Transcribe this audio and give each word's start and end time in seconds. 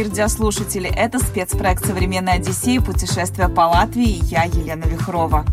Дорогие 0.00 0.22
радиослушатели! 0.22 0.88
Это 0.88 1.18
спецпроект 1.18 1.84
«Современная 1.84 2.36
Одиссея. 2.36 2.80
Путешествие 2.80 3.50
по 3.50 3.68
Латвии» 3.68 4.24
я, 4.30 4.44
Елена 4.44 4.84
Вихрова. 4.84 5.44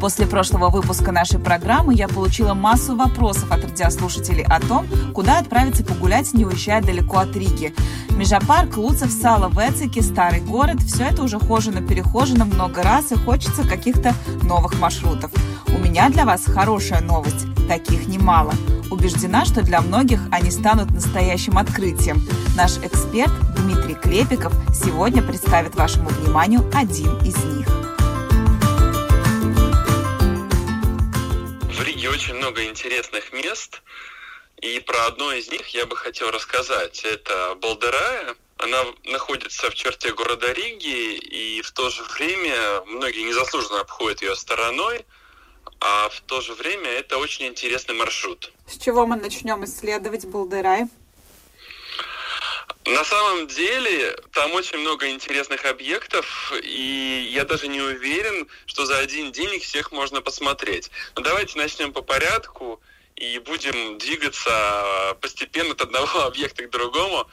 После 0.00 0.26
прошлого 0.26 0.68
выпуска 0.68 1.12
нашей 1.12 1.38
программы 1.38 1.94
я 1.94 2.08
получила 2.08 2.54
массу 2.54 2.94
вопросов 2.94 3.50
от 3.50 3.64
радиослушателей 3.64 4.44
о 4.44 4.60
том, 4.60 4.86
куда 5.14 5.38
отправиться 5.38 5.84
погулять, 5.84 6.32
не 6.34 6.44
уезжая 6.44 6.82
далеко 6.82 7.18
от 7.18 7.34
Риги. 7.36 7.74
Межапарк, 8.10 8.76
Луцев, 8.76 9.10
Сало, 9.10 9.50
Вецики, 9.50 10.00
Старый 10.00 10.40
город– 10.40 10.80
все 10.86 11.04
это 11.04 11.22
уже 11.22 11.38
хожено-перехожено 11.38 12.44
много 12.44 12.82
раз 12.82 13.12
и 13.12 13.16
хочется 13.16 13.66
каких-то 13.66 14.14
новых 14.42 14.78
маршрутов. 14.78 15.30
У 15.68 15.78
меня 15.78 16.08
для 16.10 16.24
вас 16.24 16.44
хорошая 16.44 17.00
новость. 17.00 17.46
Таких 17.68 18.06
немало. 18.06 18.52
Убеждена, 18.90 19.44
что 19.44 19.62
для 19.62 19.80
многих 19.80 20.20
они 20.30 20.50
станут 20.50 20.90
настоящим 20.90 21.58
открытием. 21.58 22.22
Наш 22.56 22.76
эксперт 22.78 23.32
Дмитрий 23.56 23.94
Клепиков 23.94 24.52
сегодня 24.74 25.22
представит 25.22 25.74
вашему 25.74 26.10
вниманию 26.10 26.62
один 26.74 27.16
из 27.18 27.36
них. 27.56 27.83
Очень 32.24 32.36
много 32.36 32.64
интересных 32.64 33.34
мест, 33.34 33.82
и 34.62 34.80
про 34.80 35.06
одно 35.08 35.32
из 35.32 35.50
них 35.50 35.68
я 35.68 35.84
бы 35.84 35.94
хотел 35.94 36.30
рассказать. 36.30 37.04
Это 37.04 37.54
Балдерая. 37.56 38.34
Она 38.56 38.82
находится 39.04 39.70
в 39.70 39.74
черте 39.74 40.14
города 40.14 40.50
Риги, 40.52 41.16
и 41.16 41.60
в 41.60 41.70
то 41.72 41.90
же 41.90 42.02
время 42.04 42.80
многие 42.86 43.24
незаслуженно 43.24 43.80
обходят 43.80 44.22
ее 44.22 44.36
стороной– 44.36 45.04
а 45.80 46.08
в 46.08 46.20
то 46.22 46.40
же 46.40 46.54
время 46.54 46.88
это 46.88 47.18
очень 47.18 47.46
интересный 47.46 47.94
маршрут. 47.94 48.52
С 48.66 48.78
чего 48.78 49.06
мы 49.06 49.16
начнем 49.16 49.64
исследовать 49.64 50.24
Балдерай? 50.24 50.86
На 52.86 53.02
самом 53.02 53.46
деле 53.46 54.14
там 54.32 54.52
очень 54.52 54.78
много 54.78 55.08
интересных 55.08 55.64
объектов, 55.64 56.52
и 56.62 57.30
я 57.32 57.44
даже 57.44 57.66
не 57.66 57.80
уверен, 57.80 58.46
что 58.66 58.84
за 58.84 58.98
один 58.98 59.32
день 59.32 59.54
их 59.54 59.62
всех 59.62 59.90
можно 59.90 60.20
посмотреть. 60.20 60.90
Но 61.16 61.22
давайте 61.22 61.56
начнем 61.56 61.94
по 61.94 62.02
порядку 62.02 62.82
и 63.16 63.38
будем 63.38 63.96
двигаться 63.96 65.16
постепенно 65.22 65.72
от 65.72 65.80
одного 65.80 66.20
объекта 66.24 66.64
к 66.64 66.70
другому, 66.70 67.26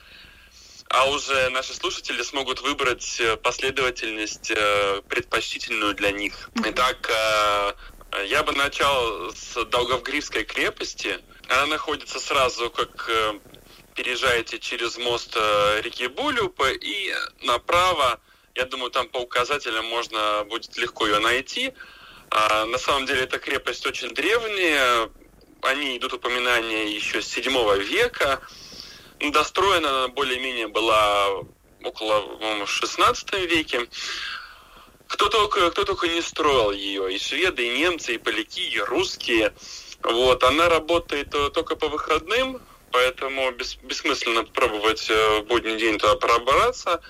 а 0.87 1.09
уже 1.09 1.49
наши 1.49 1.73
слушатели 1.73 2.21
смогут 2.21 2.61
выбрать 2.61 3.21
последовательность 3.43 4.51
э, 4.51 5.01
предпочтительную 5.09 5.95
для 5.95 6.11
них. 6.11 6.49
Итак, 6.65 7.09
э, 7.09 8.25
я 8.25 8.43
бы 8.43 8.53
начал 8.53 9.33
с 9.33 9.65
Долговгривской 9.65 10.43
крепости. 10.43 11.19
Она 11.47 11.65
находится 11.67 12.19
сразу, 12.19 12.69
как 12.69 13.09
э, 13.09 13.39
переезжаете 13.95 14.59
через 14.59 14.97
мост 14.97 15.35
э, 15.35 15.81
реки 15.81 16.07
Булюпа 16.07 16.71
и 16.71 17.13
направо, 17.43 18.19
я 18.55 18.65
думаю, 18.65 18.91
там 18.91 19.07
по 19.07 19.17
указателям 19.17 19.85
можно 19.85 20.45
будет 20.49 20.75
легко 20.77 21.07
ее 21.07 21.19
найти. 21.19 21.73
А, 22.29 22.65
на 22.65 22.77
самом 22.77 23.05
деле 23.05 23.21
эта 23.23 23.39
крепость 23.39 23.85
очень 23.85 24.13
древняя, 24.13 25.09
они 25.61 25.97
идут 25.97 26.13
упоминания 26.13 26.93
еще 26.93 27.21
с 27.21 27.27
7 27.27 27.43
века. 27.83 28.41
Достроена 29.19 29.89
она 29.89 30.07
более-менее 30.07 30.67
была 30.67 31.43
около, 31.83 32.21
по-моему, 32.37 32.65
16 32.65 33.33
веке. 33.45 33.87
Кто 35.07 35.27
только, 35.27 35.69
кто 35.71 35.83
только 35.83 36.07
не 36.07 36.21
строил 36.21 36.71
ее, 36.71 37.13
и 37.13 37.19
шведы, 37.19 37.67
и 37.67 37.79
немцы, 37.79 38.15
и 38.15 38.17
поляки, 38.17 38.61
и 38.61 38.79
русские. 38.79 39.53
Вот, 40.01 40.43
она 40.43 40.69
работает 40.69 41.35
э, 41.35 41.49
только 41.49 41.75
по 41.75 41.89
выходным, 41.89 42.59
поэтому 42.91 43.51
бес, 43.51 43.75
бессмысленно 43.81 44.43
пробовать 44.43 45.09
э, 45.09 45.39
в 45.39 45.45
будний 45.45 45.77
день 45.77 45.97
туда 45.97 46.15
пробраться. 46.15 47.01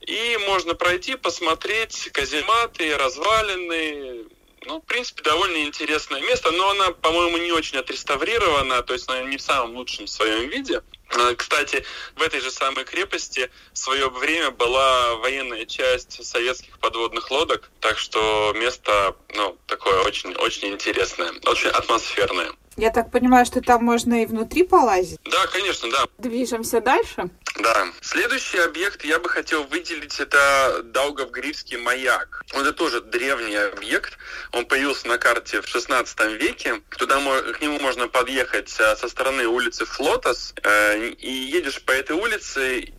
И 0.00 0.38
можно 0.46 0.74
пройти, 0.74 1.16
посмотреть 1.16 2.10
казематы, 2.12 2.96
развалины. 2.96 4.26
Ну, 4.66 4.80
в 4.80 4.84
принципе, 4.84 5.22
довольно 5.22 5.64
интересное 5.64 6.20
место, 6.22 6.50
но 6.50 6.70
она, 6.70 6.90
по-моему, 6.90 7.36
не 7.38 7.52
очень 7.52 7.78
отреставрирована, 7.78 8.82
то 8.82 8.94
есть 8.94 9.08
она 9.08 9.22
не 9.22 9.36
в 9.36 9.42
самом 9.42 9.76
лучшем 9.76 10.08
своем 10.08 10.48
виде. 10.48 10.82
Э, 11.10 11.34
кстати, 11.36 11.84
в 12.16 12.22
этой 12.22 12.40
же 12.40 12.50
самой 12.50 12.84
крепости 12.84 13.50
в 13.72 13.78
свое 13.78 14.08
время 14.10 14.50
была 14.50 15.14
военная 15.16 15.66
часть 15.66 16.24
советских 16.24 16.78
подводных 16.80 17.30
лодок, 17.30 17.70
так 17.80 17.96
что 17.98 18.52
место 18.56 19.16
ну, 19.34 19.56
такое 19.66 20.00
очень, 20.00 20.34
очень 20.34 20.68
интересное, 20.68 21.32
очень 21.44 21.68
атмосферное. 21.68 22.52
Я 22.76 22.90
так 22.90 23.10
понимаю, 23.10 23.46
что 23.46 23.62
там 23.62 23.84
можно 23.84 24.22
и 24.22 24.26
внутри 24.26 24.62
полазить? 24.62 25.18
Да, 25.24 25.46
конечно, 25.46 25.90
да. 25.90 26.06
Движемся 26.18 26.80
дальше? 26.80 27.30
Да. 27.58 27.88
Следующий 28.02 28.58
объект 28.58 29.02
я 29.02 29.18
бы 29.18 29.30
хотел 29.30 29.64
выделить, 29.64 30.20
это 30.20 30.82
Даугавгрифский 30.84 31.78
маяк. 31.78 32.44
Это 32.52 32.72
тоже 32.72 33.00
древний 33.00 33.56
объект. 33.56 34.18
Он 34.52 34.66
появился 34.66 35.08
на 35.08 35.16
карте 35.16 35.62
в 35.62 35.68
16 35.68 36.20
веке. 36.40 36.82
Туда 36.98 37.18
к 37.52 37.60
нему 37.62 37.80
можно 37.80 38.08
подъехать 38.08 38.74
э, 38.78 38.96
со 38.96 39.08
стороны 39.08 39.46
улицы 39.46 39.86
Флотос. 39.86 40.54
Э, 40.62 41.08
и 41.08 41.30
едешь 41.30 41.82
по 41.82 41.92
этой 41.92 42.14
улице, 42.14 42.92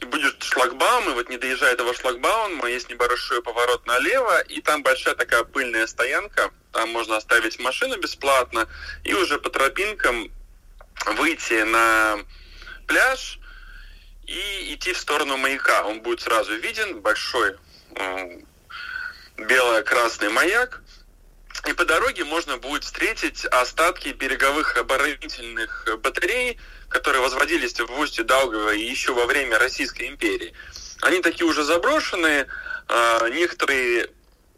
и 0.00 0.04
будет 0.04 0.42
шлагбаум, 0.42 1.10
и 1.10 1.14
вот 1.14 1.28
не 1.28 1.38
доезжая 1.38 1.72
этого 1.72 1.94
шлагбаума, 1.94 2.68
есть 2.68 2.88
небольшой 2.88 3.42
поворот 3.42 3.86
налево, 3.86 4.40
и 4.40 4.60
там 4.60 4.82
большая 4.82 5.14
такая 5.14 5.44
пыльная 5.44 5.86
стоянка, 5.86 6.50
там 6.72 6.90
можно 6.90 7.16
оставить 7.16 7.58
машину 7.58 7.98
бесплатно, 7.98 8.68
и 9.04 9.14
уже 9.14 9.38
по 9.38 9.50
тропинкам 9.50 10.30
выйти 11.16 11.62
на 11.62 12.18
пляж 12.86 13.38
и 14.26 14.74
идти 14.74 14.92
в 14.92 14.98
сторону 14.98 15.36
маяка. 15.36 15.84
Он 15.84 16.00
будет 16.00 16.20
сразу 16.20 16.54
виден, 16.54 17.00
большой 17.00 17.56
бело-красный 19.36 20.28
маяк, 20.28 20.82
и 21.68 21.72
по 21.74 21.84
дороге 21.84 22.24
можно 22.24 22.56
будет 22.56 22.84
встретить 22.84 23.44
остатки 23.44 24.08
береговых 24.08 24.76
оборонительных 24.78 25.86
батарей, 26.00 26.58
которые 26.88 27.20
возводились 27.20 27.78
в 27.78 27.98
устье 27.98 28.24
Даугава 28.24 28.70
еще 28.70 29.12
во 29.12 29.26
время 29.26 29.58
Российской 29.58 30.08
империи. 30.08 30.54
Они 31.02 31.20
такие 31.20 31.46
уже 31.46 31.64
заброшенные, 31.64 32.46
а, 32.88 33.28
некоторые 33.28 34.10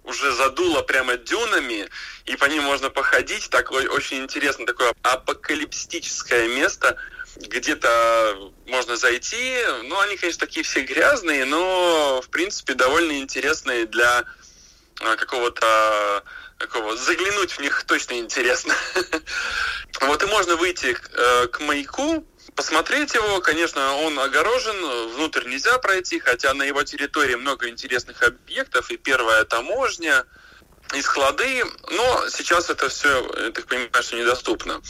уже 0.04 0.32
задуло 0.32 0.82
прямо 0.82 1.16
дюнами, 1.16 1.88
и 2.26 2.36
по 2.36 2.44
ним 2.44 2.62
можно 2.62 2.90
походить. 2.90 3.50
Такое 3.50 3.88
очень 3.88 4.22
интересно, 4.22 4.64
такое 4.64 4.94
апокалиптическое 5.02 6.48
место, 6.48 6.96
где-то 7.36 8.52
можно 8.66 8.96
зайти. 8.96 9.56
Ну, 9.84 9.98
они, 9.98 10.16
конечно, 10.16 10.46
такие 10.46 10.62
все 10.62 10.82
грязные, 10.82 11.44
но, 11.44 12.22
в 12.22 12.28
принципе, 12.28 12.74
довольно 12.74 13.18
интересные 13.18 13.86
для 13.86 14.24
а, 15.00 15.16
какого-то 15.16 16.22
такого, 16.60 16.94
заглянуть 16.94 17.52
в 17.52 17.60
них 17.60 17.84
точно 17.84 18.18
интересно. 18.18 18.74
Вот 20.02 20.22
и 20.22 20.26
можно 20.26 20.56
выйти 20.56 20.96
э, 20.96 21.46
к 21.48 21.60
маяку, 21.60 22.26
посмотреть 22.54 23.12
его. 23.14 23.40
Конечно, 23.40 23.96
он 23.96 24.18
огорожен, 24.18 25.10
внутрь 25.14 25.46
нельзя 25.46 25.78
пройти, 25.78 26.20
хотя 26.20 26.54
на 26.54 26.62
его 26.62 26.82
территории 26.84 27.34
много 27.34 27.68
интересных 27.68 28.22
объектов. 28.22 28.90
И 28.90 28.96
первая 28.96 29.44
таможня, 29.44 30.24
и 30.94 31.02
склады, 31.02 31.64
но 31.90 32.28
сейчас 32.30 32.70
это 32.70 32.88
все, 32.88 33.08
я 33.44 33.50
так 33.50 33.66
понимаю, 33.66 34.02
что 34.02 34.16
недоступно. 34.16 34.80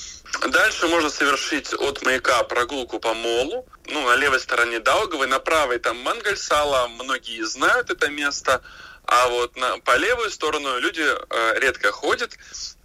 Дальше 0.49 0.87
можно 0.87 1.11
совершить 1.11 1.75
от 1.75 2.03
маяка 2.05 2.45
прогулку 2.45 3.01
по 3.01 3.15
молу, 3.15 3.67
ну, 3.87 4.07
на 4.07 4.17
левой 4.17 4.39
стороне 4.39 4.79
Даугавы, 4.79 5.27
на 5.27 5.41
правой 5.41 5.79
там 5.79 5.97
Мангальсала, 5.99 6.89
многие 6.89 7.43
знают 7.45 7.91
это 7.91 8.09
место, 8.09 8.63
а 9.11 9.29
вот 9.29 9.57
на, 9.57 9.79
по 9.81 9.97
левую 9.97 10.31
сторону 10.31 10.79
люди 10.79 11.03
э, 11.03 11.59
редко 11.59 11.91
ходят. 11.91 12.39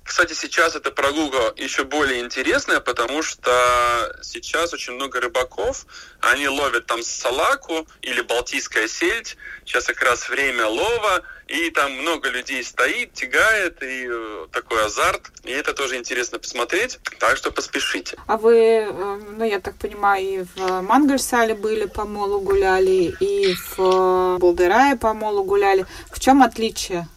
Кстати, 0.06 0.34
сейчас 0.34 0.76
эта 0.76 0.92
прогулка 0.92 1.52
еще 1.58 1.84
более 1.84 2.22
интересная, 2.22 2.80
потому 2.80 3.24
что 3.24 4.16
сейчас 4.22 4.72
очень 4.72 4.94
много 4.94 5.20
рыбаков, 5.20 5.88
они 6.22 6.48
ловят 6.48 6.86
там 6.86 7.02
салаку 7.02 7.88
или 8.04 8.22
балтийская 8.22 8.88
сельдь, 8.88 9.36
сейчас 9.66 9.86
как 9.86 10.04
раз 10.04 10.30
время 10.30 10.68
лова, 10.68 11.24
и 11.48 11.72
там 11.72 11.92
много 11.94 12.30
людей 12.30 12.64
стоит, 12.64 13.14
тягает, 13.14 13.82
и 13.82 14.08
э, 14.08 14.48
такой 14.52 14.86
азарт, 14.86 15.32
и 15.44 15.52
это 15.52 15.74
тоже 15.74 15.98
интересно 15.98 16.38
посмотреть, 16.38 17.00
так 17.20 17.36
что 17.36 17.52
поспешите. 17.52 18.16
А 18.28 18.38
вы, 18.38 18.56
э, 18.56 18.92
ну 18.92 19.44
я 19.44 19.60
так 19.60 19.76
понимаю, 19.76 20.24
и 20.24 20.46
в 20.56 20.82
Мангальсале 20.82 21.56
были, 21.56 21.86
по 21.86 22.06
молу 22.06 22.42
гуляли, 22.42 23.16
и 23.20 23.56
в 23.76 24.38
Болдерае 24.38 24.98
по 24.98 25.16
молу 25.16 25.44
гуляли. 25.44 25.88
В 26.12 26.20
чем 26.20 26.44
отличие? 26.44 27.08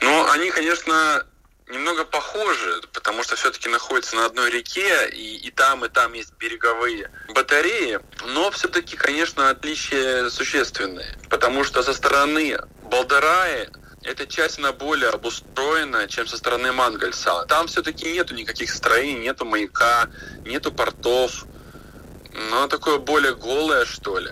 Ну, 0.00 0.30
они, 0.30 0.50
конечно, 0.50 1.24
немного 1.68 2.04
похожи, 2.04 2.80
потому 2.92 3.22
что 3.22 3.36
все-таки 3.36 3.68
находятся 3.68 4.16
на 4.16 4.26
одной 4.26 4.50
реке, 4.50 5.08
и, 5.10 5.36
и 5.36 5.50
там, 5.50 5.84
и 5.84 5.88
там 5.88 6.12
есть 6.12 6.32
береговые 6.38 7.10
батареи, 7.28 8.00
но 8.26 8.50
все-таки, 8.50 8.96
конечно, 8.96 9.50
отличия 9.50 10.28
существенные, 10.30 11.18
потому 11.28 11.64
что 11.64 11.82
со 11.82 11.92
стороны 11.92 12.58
Балдараи 12.82 13.68
эта 14.02 14.26
часть, 14.26 14.58
она 14.58 14.72
более 14.72 15.10
обустроена, 15.10 16.06
чем 16.08 16.26
со 16.26 16.38
стороны 16.38 16.72
Мангальса. 16.72 17.44
Там 17.46 17.66
все-таки 17.66 18.10
нету 18.12 18.34
никаких 18.34 18.70
строений, 18.70 19.20
нету 19.20 19.44
маяка, 19.44 20.08
нету 20.46 20.72
портов, 20.72 21.44
но 22.32 22.68
такое 22.68 22.98
более 22.98 23.34
голое, 23.34 23.84
что 23.84 24.18
ли. 24.18 24.30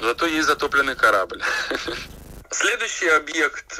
Зато 0.00 0.26
есть 0.26 0.48
затопленный 0.48 0.96
корабль. 0.96 1.42
Следующий 2.50 3.08
объект 3.08 3.78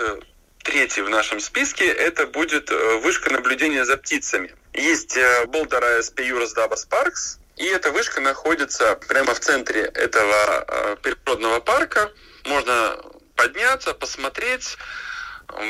третий 0.63 1.03
в 1.03 1.09
нашем 1.09 1.41
списке, 1.41 1.87
это 1.87 2.27
будет 2.27 2.71
э, 2.71 2.97
вышка 3.03 3.31
наблюдения 3.33 3.85
за 3.85 3.97
птицами. 3.97 4.55
Есть 4.73 5.17
э, 5.17 5.47
Болдара 5.47 6.01
СП 6.03 6.21
Юрас 6.21 6.53
Дабас 6.53 6.85
Паркс, 6.85 7.39
и 7.57 7.67
эта 7.67 7.91
вышка 7.91 8.21
находится 8.21 8.99
прямо 9.09 9.35
в 9.35 9.41
центре 9.41 9.83
этого 9.83 10.65
э, 10.67 10.97
природного 11.03 11.61
парка. 11.61 12.11
Можно 12.47 12.97
подняться, 13.37 13.95
посмотреть. 13.95 14.77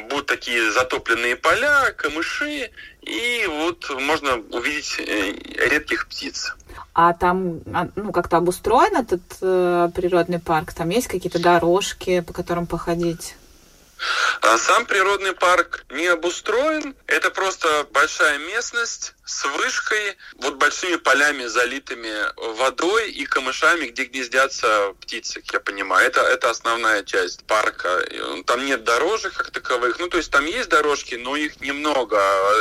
Будут 0.09 0.27
такие 0.27 0.71
затопленные 0.71 1.35
поля, 1.35 1.93
камыши, 1.97 2.71
и 3.01 3.47
вот 3.49 3.91
можно 3.99 4.37
увидеть 4.37 4.97
редких 4.99 6.07
птиц. 6.07 6.55
А 6.95 7.13
там, 7.15 7.63
а, 7.75 7.89
ну, 7.97 8.13
как-то 8.13 8.37
обустроен 8.37 8.95
этот 8.95 9.23
природный 9.93 10.39
парк? 10.39 10.73
Там 10.73 10.91
есть 10.91 11.09
какие-то 11.09 11.41
дорожки, 11.41 12.21
по 12.21 12.33
которым 12.33 12.69
походить? 12.69 13.35
А 14.41 14.59
сам 14.59 14.87
природный 14.87 15.33
парк 15.33 15.85
не 15.91 16.07
обустроен. 16.07 16.95
Это 17.07 17.31
просто 17.31 17.87
большая 17.93 18.39
местность 18.39 19.15
с 19.25 19.45
вышкой, 19.45 20.17
вот 20.35 20.57
большими 20.57 20.97
полями, 20.97 21.47
залитыми 21.47 22.13
водой 22.57 23.11
и 23.11 23.25
камышами, 23.25 23.87
где 23.87 24.05
гнездятся 24.05 24.95
птицы, 25.01 25.41
как 25.41 25.53
я 25.53 25.61
понимаю. 25.61 26.07
Это, 26.07 26.23
это 26.23 26.51
основная 26.51 27.03
часть 27.05 27.45
парка. 27.45 28.05
Там 28.47 28.65
нет 28.65 28.85
дорожек 28.85 29.35
как 29.35 29.51
таковых. 29.51 29.99
Ну, 29.99 30.09
то 30.09 30.17
есть 30.17 30.31
там 30.31 30.45
есть 30.47 30.69
дорожки, 30.69 31.15
но 31.15 31.37
их 31.37 31.61
немного. 31.61 32.21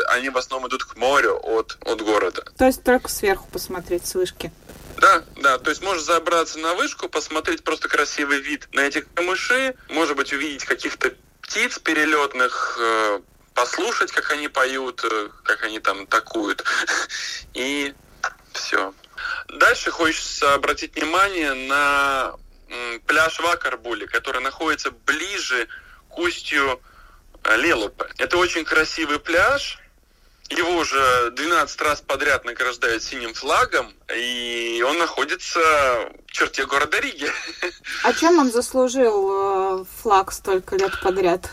Они 0.10 0.30
в 0.30 0.38
основном 0.38 0.70
идут 0.70 0.84
к 0.84 0.96
морю 0.96 1.40
от, 1.42 1.78
от 1.82 2.02
города. 2.02 2.44
То 2.58 2.66
есть 2.66 2.84
только 2.84 3.10
сверху 3.10 3.48
посмотреть 3.52 4.06
с 4.06 4.16
вышки? 4.16 4.52
Да, 4.98 5.24
да, 5.38 5.58
то 5.58 5.72
есть 5.72 5.82
можешь 5.82 6.04
забраться 6.04 6.60
на 6.60 6.76
вышку, 6.76 7.10
посмотреть 7.10 7.64
просто 7.64 7.90
красивый 7.90 8.40
вид 8.40 8.68
на 8.72 8.82
эти 8.82 9.02
камыши, 9.16 9.74
может 9.90 10.16
быть, 10.16 10.32
увидеть 10.32 10.64
каких-то 10.64 11.12
птиц 11.52 11.80
перелетных, 11.80 12.78
э, 12.80 13.20
послушать, 13.54 14.14
как 14.14 14.32
они 14.32 14.48
поют, 14.48 15.04
э, 15.04 15.30
как 15.44 15.64
они 15.64 15.82
там 15.82 16.08
такуют. 16.08 16.64
И 17.54 17.94
все. 18.54 18.94
Дальше 19.50 19.92
хочется 19.92 20.54
обратить 20.54 20.96
внимание 20.96 21.54
на 21.54 22.36
пляж 23.06 23.38
Вакарбули, 23.42 24.06
который 24.06 24.42
находится 24.42 24.92
ближе 24.92 25.68
к 26.08 26.18
устью 26.20 26.80
э, 27.44 27.58
Лелупе. 27.58 28.06
Это 28.18 28.38
очень 28.38 28.64
красивый 28.64 29.20
пляж. 29.20 29.78
Его 30.52 30.78
уже 30.78 31.32
12 31.32 31.82
раз 31.82 32.02
подряд 32.02 32.44
награждают 32.44 33.02
синим 33.04 33.34
флагом, 33.34 33.94
и 34.14 34.84
он 34.86 34.98
находится 34.98 35.60
в 36.28 36.32
черте 36.32 36.66
города 36.66 37.00
Риги. 37.00 37.32
А 38.04 38.14
чем 38.14 38.38
он 38.38 38.52
заслужил 38.52 39.88
флаг 40.02 40.34
столько 40.34 40.76
лет 40.76 40.92
подряд? 41.02 41.50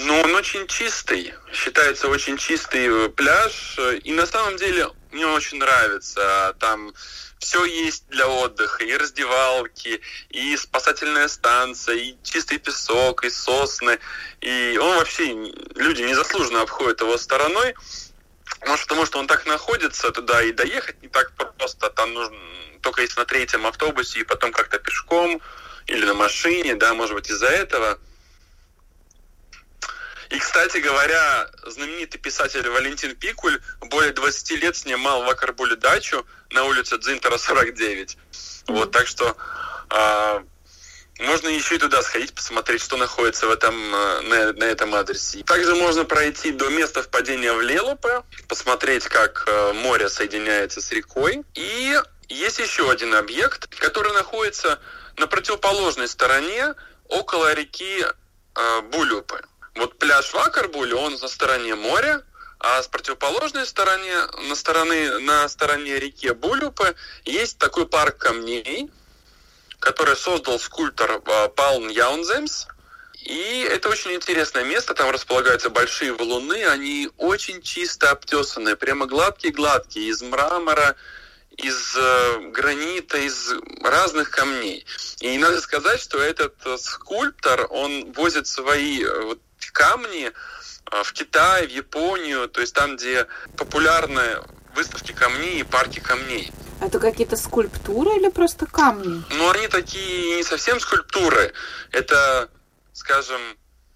Ну, 0.00 0.20
он 0.20 0.34
очень 0.34 0.66
чистый, 0.66 1.34
считается 1.52 2.08
очень 2.08 2.36
чистый 2.36 2.86
э, 2.86 3.08
пляж, 3.08 3.78
и 4.04 4.12
на 4.12 4.26
самом 4.26 4.56
деле 4.56 4.88
мне 5.10 5.26
очень 5.26 5.58
нравится. 5.58 6.54
Там 6.60 6.92
все 7.38 7.64
есть 7.64 8.04
для 8.08 8.28
отдыха, 8.28 8.84
и 8.84 8.96
раздевалки, 8.96 10.00
и 10.30 10.56
спасательная 10.56 11.28
станция, 11.28 11.96
и 11.96 12.16
чистый 12.22 12.58
песок, 12.58 13.24
и 13.24 13.30
сосны. 13.30 13.98
И 14.40 14.78
он 14.80 14.98
вообще, 14.98 15.32
люди 15.74 16.02
незаслуженно 16.02 16.62
обходят 16.62 17.00
его 17.00 17.18
стороной, 17.18 17.74
может, 18.66 18.86
потому 18.86 19.06
что 19.06 19.18
он 19.18 19.26
так 19.26 19.46
находится 19.46 20.10
туда, 20.10 20.42
и 20.42 20.52
доехать 20.52 21.02
не 21.02 21.08
так 21.08 21.32
просто. 21.32 21.90
Там 21.90 22.12
нужно 22.14 22.36
только 22.82 23.02
если 23.02 23.18
на 23.18 23.26
третьем 23.26 23.66
автобусе, 23.66 24.20
и 24.20 24.24
потом 24.24 24.52
как-то 24.52 24.78
пешком, 24.78 25.40
или 25.86 26.04
на 26.04 26.14
машине, 26.14 26.74
да, 26.74 26.94
может 26.94 27.14
быть, 27.14 27.30
из-за 27.30 27.48
этого– 27.48 27.98
и, 30.30 30.38
кстати 30.38 30.78
говоря, 30.78 31.48
знаменитый 31.66 32.20
писатель 32.20 32.68
Валентин 32.68 33.16
Пикуль 33.16 33.60
более 33.80 34.12
20 34.12 34.62
лет 34.62 34.76
снимал 34.76 35.24
в 35.24 35.28
Акарбуле 35.28 35.76
дачу 35.76 36.26
на 36.50 36.64
улице 36.64 36.98
Дзинтера 36.98 37.38
49. 37.38 38.18
Вот, 38.66 38.90
так 38.90 39.06
что 39.06 39.36
э, 39.90 40.42
можно 41.18 41.48
еще 41.48 41.76
и 41.76 41.78
туда 41.78 42.02
сходить, 42.02 42.34
посмотреть, 42.34 42.82
что 42.82 42.96
находится 42.96 43.46
в 43.46 43.50
этом, 43.50 43.74
а, 43.94 44.20
на, 44.22 44.52
на 44.52 44.64
этом 44.64 44.94
адресе. 44.94 45.42
Также 45.42 45.74
можно 45.74 46.04
пройти 46.04 46.52
до 46.52 46.68
места 46.68 47.02
впадения 47.02 47.52
в 47.52 47.60
Лелупе, 47.60 48.22
посмотреть, 48.48 49.04
как 49.04 49.44
э, 49.46 49.72
море 49.72 50.08
соединяется 50.08 50.80
с 50.80 50.90
рекой. 50.92 51.44
И 51.54 52.00
есть 52.28 52.58
еще 52.58 52.90
один 52.90 53.14
объект, 53.14 53.66
который 53.78 54.12
находится 54.12 54.78
на 55.16 55.26
противоположной 55.26 56.08
стороне, 56.08 56.74
около 57.08 57.52
реки 57.54 58.04
э, 58.04 58.80
Булюпы. 58.92 59.42
Вот 59.74 59.98
пляж 59.98 60.32
Вакарбуль, 60.32 60.94
он 60.94 61.14
на 61.14 61.28
стороне 61.28 61.74
моря, 61.74 62.22
а 62.60 62.82
с 62.82 62.88
противоположной 62.88 63.66
стороны, 63.66 64.10
на 64.48 64.54
стороне, 64.54 65.18
на 65.18 65.48
стороне 65.48 65.98
реки 65.98 66.30
Булюпы, 66.30 66.94
есть 67.24 67.58
такой 67.58 67.86
парк 67.86 68.18
камней, 68.18 68.90
который 69.80 70.16
создал 70.16 70.58
скульптор 70.58 71.22
а, 71.24 71.48
Палм 71.48 71.88
Яунземс. 71.88 72.66
И 73.22 73.68
это 73.70 73.88
очень 73.88 74.12
интересное 74.12 74.64
место, 74.64 74.94
там 74.94 75.10
располагаются 75.10 75.70
большие 75.70 76.12
валуны, 76.12 76.64
они 76.66 77.10
очень 77.18 77.60
чисто 77.62 78.10
обтесанные, 78.10 78.76
прямо 78.76 79.06
гладкие-гладкие, 79.06 80.08
из 80.08 80.22
мрамора, 80.22 80.96
из 81.56 81.96
э, 81.96 82.50
гранита, 82.52 83.18
из 83.18 83.52
разных 83.82 84.30
камней. 84.30 84.86
И 85.20 85.36
надо 85.36 85.60
сказать, 85.60 86.00
что 86.00 86.22
этот 86.22 86.54
э, 86.64 86.78
скульптор, 86.78 87.66
он 87.70 88.12
возит 88.12 88.46
свои 88.46 89.02
э, 89.02 89.20
вот 89.22 89.40
камни 89.72 90.32
в 90.90 91.12
Китай, 91.12 91.66
в 91.66 91.70
Японию, 91.70 92.48
то 92.48 92.60
есть 92.60 92.74
там, 92.74 92.96
где 92.96 93.26
популярны 93.56 94.40
выставки 94.74 95.12
камней 95.12 95.60
и 95.60 95.64
парки 95.64 96.00
камней. 96.00 96.50
Это 96.80 96.98
какие-то 96.98 97.36
скульптуры 97.36 98.16
или 98.16 98.28
просто 98.28 98.66
камни? 98.66 99.22
Ну, 99.30 99.50
они 99.50 99.68
такие 99.68 100.36
не 100.36 100.42
совсем 100.42 100.78
скульптуры. 100.80 101.52
Это, 101.90 102.48
скажем, 102.92 103.40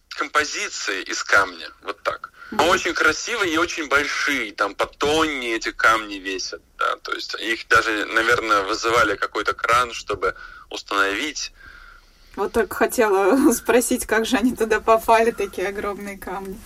композиции 0.09 1.03
из 1.03 1.23
камня. 1.23 1.71
Вот 1.83 2.03
так. 2.03 2.33
Но 2.51 2.69
очень 2.69 2.93
красивые 2.93 3.55
и 3.55 3.57
очень 3.57 3.89
большие. 3.89 4.53
Там 4.53 4.75
по 4.75 4.87
тонне 4.87 5.57
эти 5.57 5.73
камни 5.73 6.17
весят. 6.17 6.61
Да? 6.77 6.97
То 6.97 7.13
есть 7.15 7.35
их 7.35 7.67
даже, 7.69 8.05
наверное, 8.07 8.63
вызывали 8.63 9.17
какой-то 9.17 9.55
кран, 9.55 9.93
чтобы 9.95 10.35
установить. 10.69 11.53
Вот 12.35 12.53
только 12.53 12.75
хотела 12.75 13.53
спросить, 13.53 14.07
как 14.07 14.25
же 14.25 14.37
они 14.37 14.55
туда 14.55 14.81
попали, 14.81 15.31
такие 15.31 15.69
огромные 15.69 16.17
камни. 16.19 16.59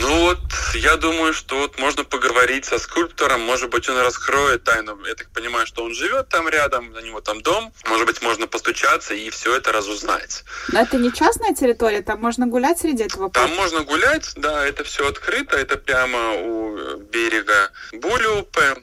Ну 0.00 0.20
вот, 0.22 0.40
я 0.74 0.96
думаю, 0.96 1.32
что 1.32 1.58
вот 1.58 1.78
можно 1.78 2.04
поговорить 2.04 2.64
со 2.64 2.78
скульптором, 2.78 3.40
может 3.42 3.70
быть, 3.70 3.88
он 3.88 3.98
раскроет 3.98 4.64
тайну. 4.64 4.98
Я 5.06 5.14
так 5.14 5.30
понимаю, 5.30 5.66
что 5.66 5.84
он 5.84 5.94
живет 5.94 6.28
там 6.28 6.48
рядом, 6.48 6.92
у 6.92 7.00
него 7.00 7.20
там 7.20 7.40
дом. 7.40 7.72
Может 7.86 8.06
быть, 8.06 8.22
можно 8.22 8.46
постучаться 8.46 9.14
и 9.14 9.30
все 9.30 9.56
это 9.56 9.70
разузнать. 9.70 10.44
Но 10.68 10.80
это 10.80 10.96
не 10.96 11.12
частная 11.12 11.54
территория, 11.54 12.02
там 12.02 12.20
можно 12.20 12.46
гулять 12.46 12.80
среди 12.80 13.04
этого 13.04 13.28
парка? 13.28 13.48
Там 13.48 13.56
можно 13.56 13.80
гулять, 13.82 14.32
да, 14.36 14.66
это 14.66 14.82
все 14.82 15.08
открыто, 15.08 15.56
это 15.56 15.76
прямо 15.76 16.32
у 16.34 16.96
берега 16.96 17.70
Булюпе. 17.92 18.76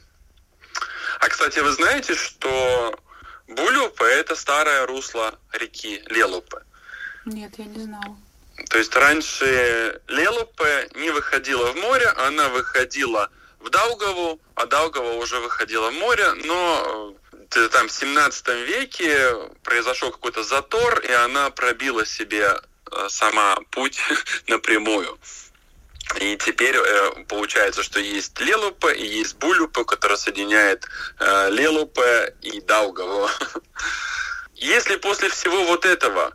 А, 1.20 1.28
кстати, 1.28 1.60
вы 1.60 1.72
знаете, 1.72 2.16
что 2.16 2.98
Булюпа– 3.50 4.04
это 4.06 4.36
старое 4.36 4.86
русло 4.86 5.38
реки 5.54 6.04
Лелупе. 6.08 6.60
Нет, 7.26 7.52
я 7.58 7.66
не 7.66 7.80
знала. 7.80 8.16
То 8.70 8.78
есть 8.78 8.96
раньше 8.96 10.02
Лелупе 10.08 10.90
не 10.96 11.10
выходила 11.10 11.72
в 11.72 11.76
море, 11.78 12.08
она 12.18 12.50
выходила 12.50 13.30
в 13.60 13.70
Даугаву, 13.70 14.40
а 14.56 14.66
Даугава 14.68 15.14
уже 15.14 15.40
выходила 15.40 15.90
в 15.90 15.94
море, 15.94 16.34
но 16.46 17.16
э, 17.56 17.70
там 17.70 17.88
в 17.88 17.92
17 17.92 18.48
веке 18.68 19.34
произошел 19.64 20.12
какой-то 20.12 20.44
затор, 20.44 21.00
и 21.00 21.12
она 21.12 21.50
пробила 21.50 22.06
себе 22.06 22.46
э, 22.92 23.10
сама 23.10 23.58
путь 23.72 24.00
напрямую. 24.48 25.18
И 26.18 26.38
теперь 26.38 26.76
э, 26.76 27.24
получается, 27.28 27.84
что 27.84 28.00
есть 28.00 28.40
Лелупа 28.40 28.92
и 28.92 29.06
есть 29.06 29.38
Булюпа, 29.38 29.84
которая 29.84 30.18
соединяет 30.18 30.88
э, 31.20 31.50
Лелупа 31.52 32.26
и 32.42 32.60
Даугаву. 32.62 33.30
Если 34.56 34.96
после 34.96 35.30
всего 35.30 35.66
вот 35.66 35.86
этого 35.86 36.34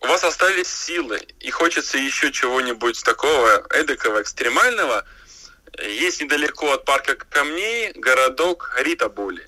у 0.00 0.06
вас 0.06 0.24
остались 0.24 0.68
силы 0.68 1.20
и 1.38 1.50
хочется 1.50 1.98
еще 1.98 2.32
чего-нибудь 2.32 3.02
такого 3.04 3.66
эдакого, 3.70 4.22
экстремального, 4.22 5.04
есть 5.78 6.22
недалеко 6.22 6.72
от 6.72 6.84
парка 6.84 7.14
камней 7.14 7.92
городок 7.92 8.72
Ритабули. 8.78 9.46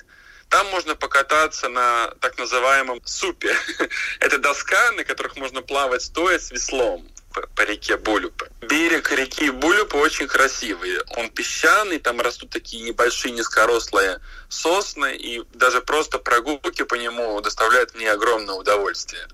Там 0.49 0.67
можно 0.69 0.95
покататься 0.95 1.69
на 1.69 2.09
так 2.21 2.39
называемом 2.39 3.01
супе. 3.05 3.57
Это 4.21 4.39
доска, 4.39 4.93
на 4.93 5.05
которых 5.05 5.37
можно 5.37 5.63
плавать 5.63 6.03
стоя 6.03 6.39
с 6.39 6.51
веслом 6.51 7.09
по, 7.55 7.63
реке 7.63 7.97
Булюпы. 7.97 8.51
Берег 8.63 9.11
реки 9.13 9.51
Булюпы 9.51 9.97
очень 9.97 10.27
красивый. 10.27 10.99
Он 11.17 11.29
песчаный, 11.29 11.99
там 11.99 12.21
растут 12.21 12.51
такие 12.51 12.83
небольшие 12.83 13.33
низкорослые 13.33 14.21
сосны, 14.49 15.17
и 15.17 15.43
даже 15.55 15.81
просто 15.81 16.19
прогулки 16.19 16.83
по 16.83 16.95
нему 16.95 17.41
доставляют 17.41 17.95
мне 17.95 18.11
огромное 18.11 18.55
удовольствие. 18.55 19.27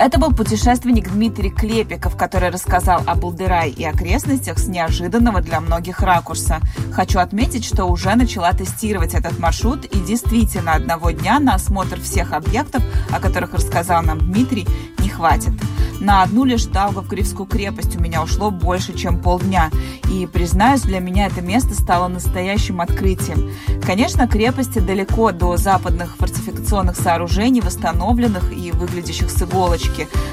Это 0.00 0.20
был 0.20 0.32
путешественник 0.32 1.10
Дмитрий 1.10 1.50
Клепиков, 1.50 2.16
который 2.16 2.50
рассказал 2.50 3.02
о 3.04 3.16
Булдырай 3.16 3.70
и 3.70 3.84
окрестностях 3.84 4.58
с 4.60 4.68
неожиданного 4.68 5.40
для 5.40 5.60
многих 5.60 6.00
ракурса. 6.00 6.60
Хочу 6.92 7.18
отметить, 7.18 7.64
что 7.64 7.84
уже 7.86 8.14
начала 8.14 8.52
тестировать 8.52 9.14
этот 9.14 9.40
маршрут 9.40 9.84
и 9.86 9.98
действительно 9.98 10.74
одного 10.74 11.10
дня 11.10 11.40
на 11.40 11.56
осмотр 11.56 12.00
всех 12.00 12.32
объектов, 12.32 12.80
о 13.10 13.18
которых 13.18 13.54
рассказал 13.54 14.02
нам 14.04 14.20
Дмитрий, 14.20 14.68
не 15.00 15.08
хватит. 15.08 15.52
На 16.00 16.22
одну 16.22 16.44
лишь 16.44 16.66
Даугавгрифскую 16.66 17.46
крепость 17.46 17.96
у 17.96 18.00
меня 18.00 18.22
ушло 18.22 18.52
больше, 18.52 18.96
чем 18.96 19.20
полдня. 19.20 19.70
И, 20.08 20.26
признаюсь, 20.26 20.82
для 20.82 21.00
меня 21.00 21.26
это 21.26 21.40
место 21.40 21.74
стало 21.74 22.06
настоящим 22.06 22.80
открытием. 22.80 23.50
Конечно, 23.84 24.28
крепости 24.28 24.78
далеко 24.78 25.32
до 25.32 25.56
западных 25.56 26.16
фортификационных 26.16 26.96
сооружений, 26.96 27.60
восстановленных 27.60 28.52
и 28.52 28.70
выглядящих 28.70 29.28
с 29.30 29.42
иголочки. 29.42 29.87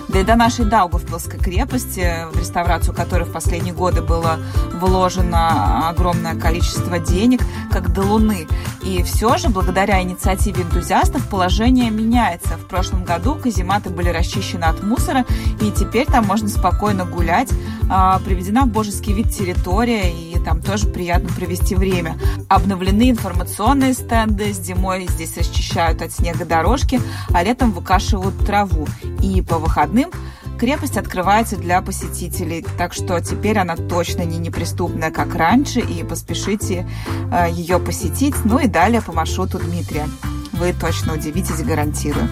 Да 0.07 0.19
и 0.19 0.23
до 0.23 0.35
нашей 0.35 0.65
Даугавпилской 0.65 1.39
крепости, 1.39 2.25
в 2.31 2.39
реставрацию 2.39 2.95
которой 2.95 3.23
в 3.23 3.33
последние 3.33 3.73
годы 3.73 4.01
было 4.01 4.39
вложено 4.73 5.89
огромное 5.89 6.35
количество 6.35 6.99
денег, 6.99 7.41
как 7.71 7.91
до 7.91 8.01
Луны. 8.01 8.47
И 8.83 9.01
все 9.03 9.37
же, 9.37 9.49
благодаря 9.49 10.01
инициативе 10.01 10.63
энтузиастов, 10.63 11.27
положение 11.27 11.89
меняется. 11.89 12.57
В 12.57 12.65
прошлом 12.67 13.03
году 13.03 13.35
казематы 13.35 13.89
были 13.89 14.09
расчищены 14.09 14.65
от 14.65 14.83
мусора, 14.83 15.25
и 15.59 15.71
теперь 15.71 16.05
там 16.05 16.25
можно 16.25 16.47
спокойно 16.47 17.05
гулять. 17.05 17.49
А, 17.89 18.19
приведена 18.19 18.65
в 18.65 18.69
божеский 18.69 19.13
вид 19.13 19.31
территория, 19.31 20.11
и 20.11 20.37
там 20.43 20.61
тоже 20.61 20.87
приятно 20.87 21.29
провести 21.29 21.75
время. 21.75 22.17
Обновлены 22.47 23.09
информационные 23.09 23.93
стенды, 23.93 24.53
зимой 24.53 25.07
здесь 25.09 25.35
расчищают 25.37 26.01
от 26.01 26.11
снега 26.11 26.45
дорожки, 26.45 27.01
а 27.33 27.43
летом 27.43 27.71
выкашивают 27.71 28.37
траву. 28.45 28.87
И 29.21 29.41
по 29.47 29.57
выходным 29.57 30.11
Крепость 30.57 30.95
открывается 30.95 31.57
для 31.57 31.81
посетителей, 31.81 32.65
так 32.77 32.93
что 32.93 33.19
теперь 33.19 33.57
она 33.57 33.75
точно 33.75 34.21
не 34.21 34.37
неприступная, 34.37 35.11
как 35.11 35.35
раньше, 35.35 35.81
и 35.81 36.03
поспешите 36.03 36.87
э, 37.31 37.47
ее 37.51 37.77
посетить. 37.77 38.35
Ну 38.45 38.59
и 38.59 38.67
далее 38.67 39.01
по 39.01 39.11
маршруту 39.11 39.59
Дмитрия. 39.59 40.07
Вы 40.53 40.73
точно 40.73 41.15
удивитесь, 41.15 41.61
гарантирую. 41.61 42.29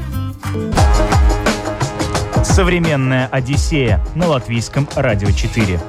Современная 2.45 3.27
Одиссея 3.27 4.05
на 4.15 4.27
латвийском 4.27 4.87
радио 4.95 5.31
4. 5.31 5.79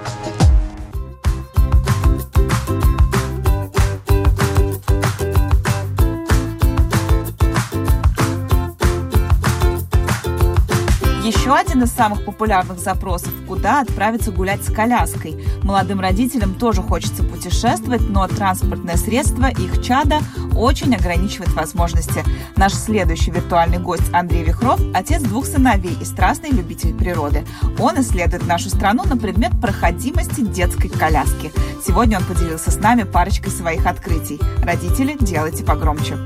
Еще 11.24 11.54
один 11.54 11.82
из 11.82 11.90
самых 11.90 12.22
популярных 12.26 12.78
запросов– 12.78 13.32
куда 13.48 13.80
отправиться 13.80 14.30
гулять 14.30 14.62
с 14.62 14.70
коляской. 14.70 15.42
Молодым 15.62 16.00
родителям 16.00 16.54
тоже 16.54 16.82
хочется 16.82 17.24
путешествовать, 17.24 18.02
но 18.10 18.28
транспортное 18.28 18.96
средство, 18.96 19.46
их 19.46 19.82
чада, 19.82 20.18
очень 20.54 20.94
ограничивает 20.94 21.50
возможности. 21.54 22.22
Наш 22.56 22.74
следующий 22.74 23.30
виртуальный 23.30 23.78
гость 23.78 24.12
Андрей 24.12 24.44
Вихров– 24.44 24.78
отец 24.94 25.22
двух 25.22 25.46
сыновей 25.46 25.96
и 25.98 26.04
страстный 26.04 26.50
любитель 26.50 26.94
природы. 26.94 27.46
Он 27.78 27.98
исследует 28.02 28.46
нашу 28.46 28.68
страну 28.68 29.04
на 29.04 29.16
предмет 29.16 29.58
проходимости 29.62 30.42
детской 30.42 30.90
коляски. 30.90 31.52
Сегодня 31.86 32.18
он 32.18 32.24
поделился 32.26 32.70
с 32.70 32.76
нами 32.76 33.04
парочкой 33.04 33.50
своих 33.50 33.86
открытий. 33.86 34.38
Родители, 34.62 35.16
делайте 35.18 35.64
погромче. 35.64 36.18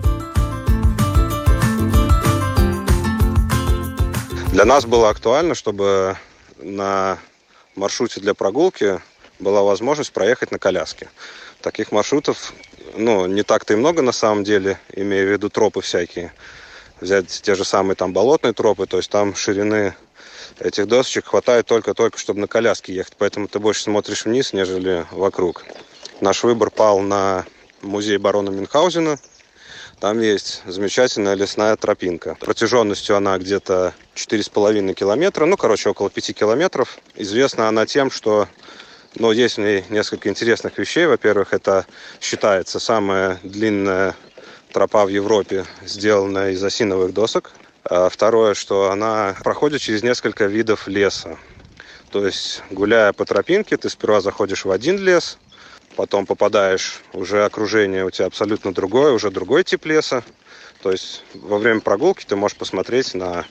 Для 4.58 4.64
нас 4.64 4.86
было 4.86 5.08
актуально, 5.08 5.54
чтобы 5.54 6.16
на 6.56 7.20
маршруте 7.76 8.18
для 8.18 8.34
прогулки 8.34 9.00
была 9.38 9.62
возможность 9.62 10.12
проехать 10.12 10.50
на 10.50 10.58
коляске. 10.58 11.08
Таких 11.60 11.92
маршрутов 11.92 12.52
ну, 12.96 13.26
не 13.26 13.44
так-то 13.44 13.74
и 13.74 13.76
много 13.76 14.02
на 14.02 14.10
самом 14.10 14.42
деле, 14.42 14.80
имея 14.92 15.24
в 15.24 15.30
виду 15.30 15.48
тропы 15.48 15.80
всякие. 15.80 16.32
Взять 17.00 17.28
те 17.28 17.54
же 17.54 17.64
самые 17.64 17.94
там 17.94 18.12
болотные 18.12 18.52
тропы, 18.52 18.86
то 18.88 18.96
есть 18.96 19.10
там 19.10 19.36
ширины 19.36 19.94
этих 20.58 20.88
досочек 20.88 21.26
хватает 21.26 21.66
только-только, 21.66 22.18
чтобы 22.18 22.40
на 22.40 22.48
коляске 22.48 22.92
ехать. 22.92 23.14
Поэтому 23.16 23.46
ты 23.46 23.60
больше 23.60 23.84
смотришь 23.84 24.24
вниз, 24.24 24.52
нежели 24.52 25.06
вокруг. 25.12 25.66
Наш 26.20 26.42
выбор 26.42 26.72
пал 26.72 26.98
на 26.98 27.46
музей 27.80 28.16
барона 28.18 28.50
Мюнхгаузена– 28.50 29.20
там 30.00 30.20
есть 30.20 30.62
замечательная 30.66 31.34
лесная 31.34 31.76
тропинка. 31.76 32.36
Протяженностью 32.40 33.16
она 33.16 33.36
где-то 33.38 33.94
4,5 34.14 34.94
километра, 34.94 35.44
ну, 35.44 35.56
короче, 35.56 35.90
около 35.90 36.10
5 36.10 36.34
километров. 36.34 36.98
Известна 37.16 37.68
она 37.68 37.86
тем, 37.86 38.10
что 38.10 38.48
ну, 39.16 39.32
есть 39.32 39.56
в 39.56 39.60
ней 39.60 39.84
несколько 39.88 40.28
интересных 40.28 40.78
вещей. 40.78 41.06
Во-первых, 41.06 41.52
это 41.52 41.86
считается 42.20 42.78
самая 42.78 43.40
длинная 43.42 44.14
тропа 44.72 45.04
в 45.04 45.08
Европе, 45.08 45.64
сделанная 45.84 46.52
из 46.52 46.62
осиновых 46.62 47.12
досок. 47.12 47.52
А 47.84 48.08
второе, 48.08 48.54
что 48.54 48.90
она 48.90 49.36
проходит 49.42 49.80
через 49.80 50.02
несколько 50.02 50.46
видов 50.46 50.86
леса. 50.86 51.38
То 52.10 52.24
есть, 52.24 52.62
гуляя 52.70 53.12
по 53.12 53.24
тропинке, 53.24 53.76
ты 53.76 53.88
сперва 53.90 54.20
заходишь 54.20 54.64
в 54.64 54.70
один 54.70 54.98
лес, 54.98 55.38
потом 55.98 56.26
попадаешь, 56.26 57.00
уже 57.12 57.44
окружение 57.44 58.04
у 58.04 58.10
тебя 58.10 58.26
абсолютно 58.26 58.72
другое, 58.72 59.12
уже 59.12 59.32
другой 59.32 59.64
тип 59.64 59.84
леса. 59.84 60.22
То 60.80 60.92
есть 60.92 61.24
во 61.34 61.58
время 61.58 61.80
прогулки 61.80 62.24
ты 62.24 62.36
можешь 62.36 62.56
посмотреть 62.56 63.14
на, 63.14 63.46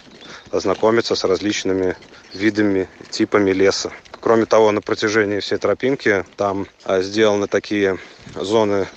ознакомиться 0.50 1.16
с 1.16 1.26
различными 1.26 1.98
видами, 2.34 2.88
типами 3.10 3.52
леса. 3.52 3.92
Кроме 4.22 4.46
того, 4.46 4.72
на 4.72 4.80
протяжении 4.80 5.42
всей 5.42 5.58
тропинки 5.58 6.24
там 6.38 6.68
а, 6.86 7.02
сделаны 7.02 7.48
такие 7.48 8.00
зоны, 8.34 8.88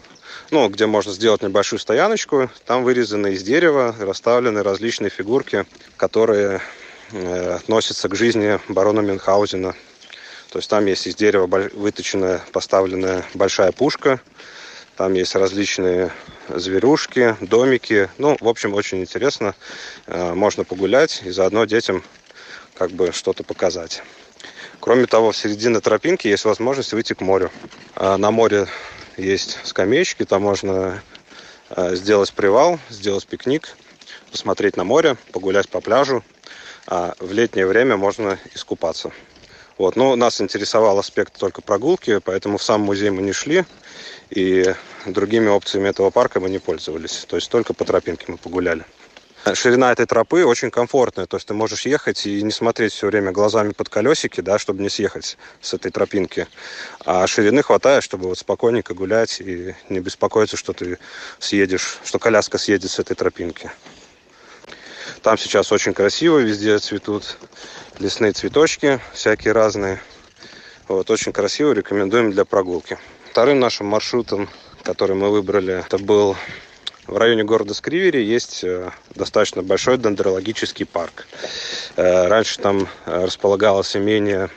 ну, 0.52 0.69
где 0.69 0.87
можно 0.87 1.11
сделать 1.11 1.42
небольшую 1.42 1.80
стояночку. 1.80 2.50
Там 2.66 2.85
вырезаны 2.85 3.33
из 3.33 3.42
дерева, 3.42 3.97
расставлены 3.99 4.62
различные 4.62 5.11
фигурки, 5.11 5.66
которые 5.97 6.61
э, 7.11 7.54
относятся 7.57 8.09
к 8.09 8.14
жизни 8.14 8.61
барона 8.69 9.00
Мюнхгаузена. 9.00 9.75
То 10.50 10.59
есть 10.59 10.69
там 10.69 10.87
есть 10.87 11.07
из 11.07 11.14
дерева 11.14 11.47
выточенная, 11.47 12.42
поставленная 12.52 13.25
большая 13.35 13.71
пушка, 13.71 14.21
там 14.97 15.14
есть 15.14 15.35
различные 15.35 16.11
зверюшки, 16.49 17.37
домики. 17.40 18.11
Ну, 18.19 18.37
в 18.40 18.49
общем, 18.49 18.75
очень 18.75 19.00
интересно. 19.00 19.54
Э, 20.07 20.35
можно 20.35 20.64
погулять 20.64 21.23
и 21.25 21.30
заодно 21.30 21.64
детям 21.64 22.02
как 22.75 22.90
бы 22.90 23.12
что-то 23.12 23.45
показать. 23.45 24.02
Кроме 24.80 25.07
того, 25.07 25.33
в 25.33 25.37
середине 25.37 25.80
тропинки 25.80 26.26
есть 26.26 26.45
возможность 26.45 26.92
выйти 26.92 27.12
к 27.12 27.21
морю. 27.21 27.50
А 27.95 28.19
на 28.19 28.30
море 28.30 28.66
есть 29.16 29.59
скамеечки, 29.62 30.25
там 30.25 30.42
можно 30.42 31.00
э, 31.71 31.95
сделать 31.95 32.33
привал, 32.33 32.80
сделать 32.88 33.26
пикник, 33.26 33.76
посмотреть 34.33 34.76
на 34.76 34.85
море, 34.85 35.16
погулять 35.33 35.69
по 35.69 35.80
пляжу. 35.80 36.25
А 36.87 37.14
в 37.21 37.33
летнее 37.33 37.66
время 37.66 37.97
можно 37.97 38.38
искупаться. 38.54 39.12
Вот. 39.80 39.96
Но 39.96 40.14
нас 40.14 40.42
интересовал 40.42 40.99
аспект 40.99 41.38
только 41.38 41.62
прогулки, 41.62 42.20
поэтому 42.22 42.58
в 42.58 42.62
сам 42.62 42.82
музей 42.82 43.08
мы 43.08 43.22
не 43.22 43.32
шли. 43.32 43.64
И 44.28 44.75
другими 45.06 45.49
опциями 45.49 45.88
этого 45.88 46.10
парка 46.10 46.38
мы 46.38 46.50
не 46.50 46.58
пользовались. 46.58 47.25
То 47.26 47.37
есть 47.37 47.50
только 47.50 47.72
по 47.72 47.87
тропинке 47.87 48.26
мы 48.28 48.37
погуляли. 48.37 48.84
Ширина 49.54 49.90
этой 49.90 50.04
тропы 50.04 50.44
очень 50.44 50.70
комфортная, 50.70 51.25
то 51.25 51.38
есть 51.38 51.46
ты 51.49 51.54
можешь 51.54 51.87
ехать 51.87 52.26
и 52.26 52.42
не 52.42 52.50
смотреть 52.50 52.92
все 52.92 53.06
время 53.06 53.32
глазами 53.32 53.72
под 53.72 53.88
колесики, 53.88 54.42
да, 54.42 54.58
чтобы 54.58 54.82
не 54.82 54.90
съехать 54.90 55.38
с 55.62 55.72
этой 55.72 55.90
тропинки. 55.90 56.46
А 57.06 57.26
ширины 57.26 57.62
хватает, 57.62 58.04
чтобы 58.04 58.28
вот 58.28 58.37
спокойненько 58.37 58.92
гулять 58.92 59.40
и 59.40 59.75
не 59.88 60.00
беспокоиться, 60.00 60.58
что 60.58 60.75
ты 60.75 60.99
съедешь, 61.38 62.00
что 62.04 62.18
коляска 62.18 62.58
съедет 62.58 62.90
с 62.90 62.99
этой 62.99 63.16
тропинки. 63.16 63.70
Там 65.22 65.36
сейчас 65.36 65.70
очень 65.70 65.92
красиво, 65.92 66.38
везде 66.38 66.78
цветут 66.78 67.36
лесные 67.98 68.32
цветочки, 68.32 69.00
всякие 69.12 69.52
разные. 69.52 70.00
Вот, 70.88 71.10
очень 71.10 71.32
красиво, 71.32 71.72
рекомендуем 71.72 72.32
для 72.32 72.46
прогулки. 72.46 72.98
Вторым 73.30 73.60
нашим 73.60 73.86
маршрутом, 73.86 74.48
который 74.82 75.14
мы 75.14 75.30
выбрали, 75.30 75.74
это 75.74 75.98
был 75.98 76.36
в 77.06 77.18
районе 77.18 77.44
города 77.44 77.74
Скривери 77.74 78.22
есть 78.22 78.64
э, 78.64 78.90
достаточно 79.14 79.62
большой 79.62 79.98
дендрологический 79.98 80.86
парк. 80.86 81.26
Э, 81.96 82.28
раньше 82.28 82.58
там 82.58 82.88
э, 83.04 83.24
располагалось 83.24 83.94
имение 83.96 84.48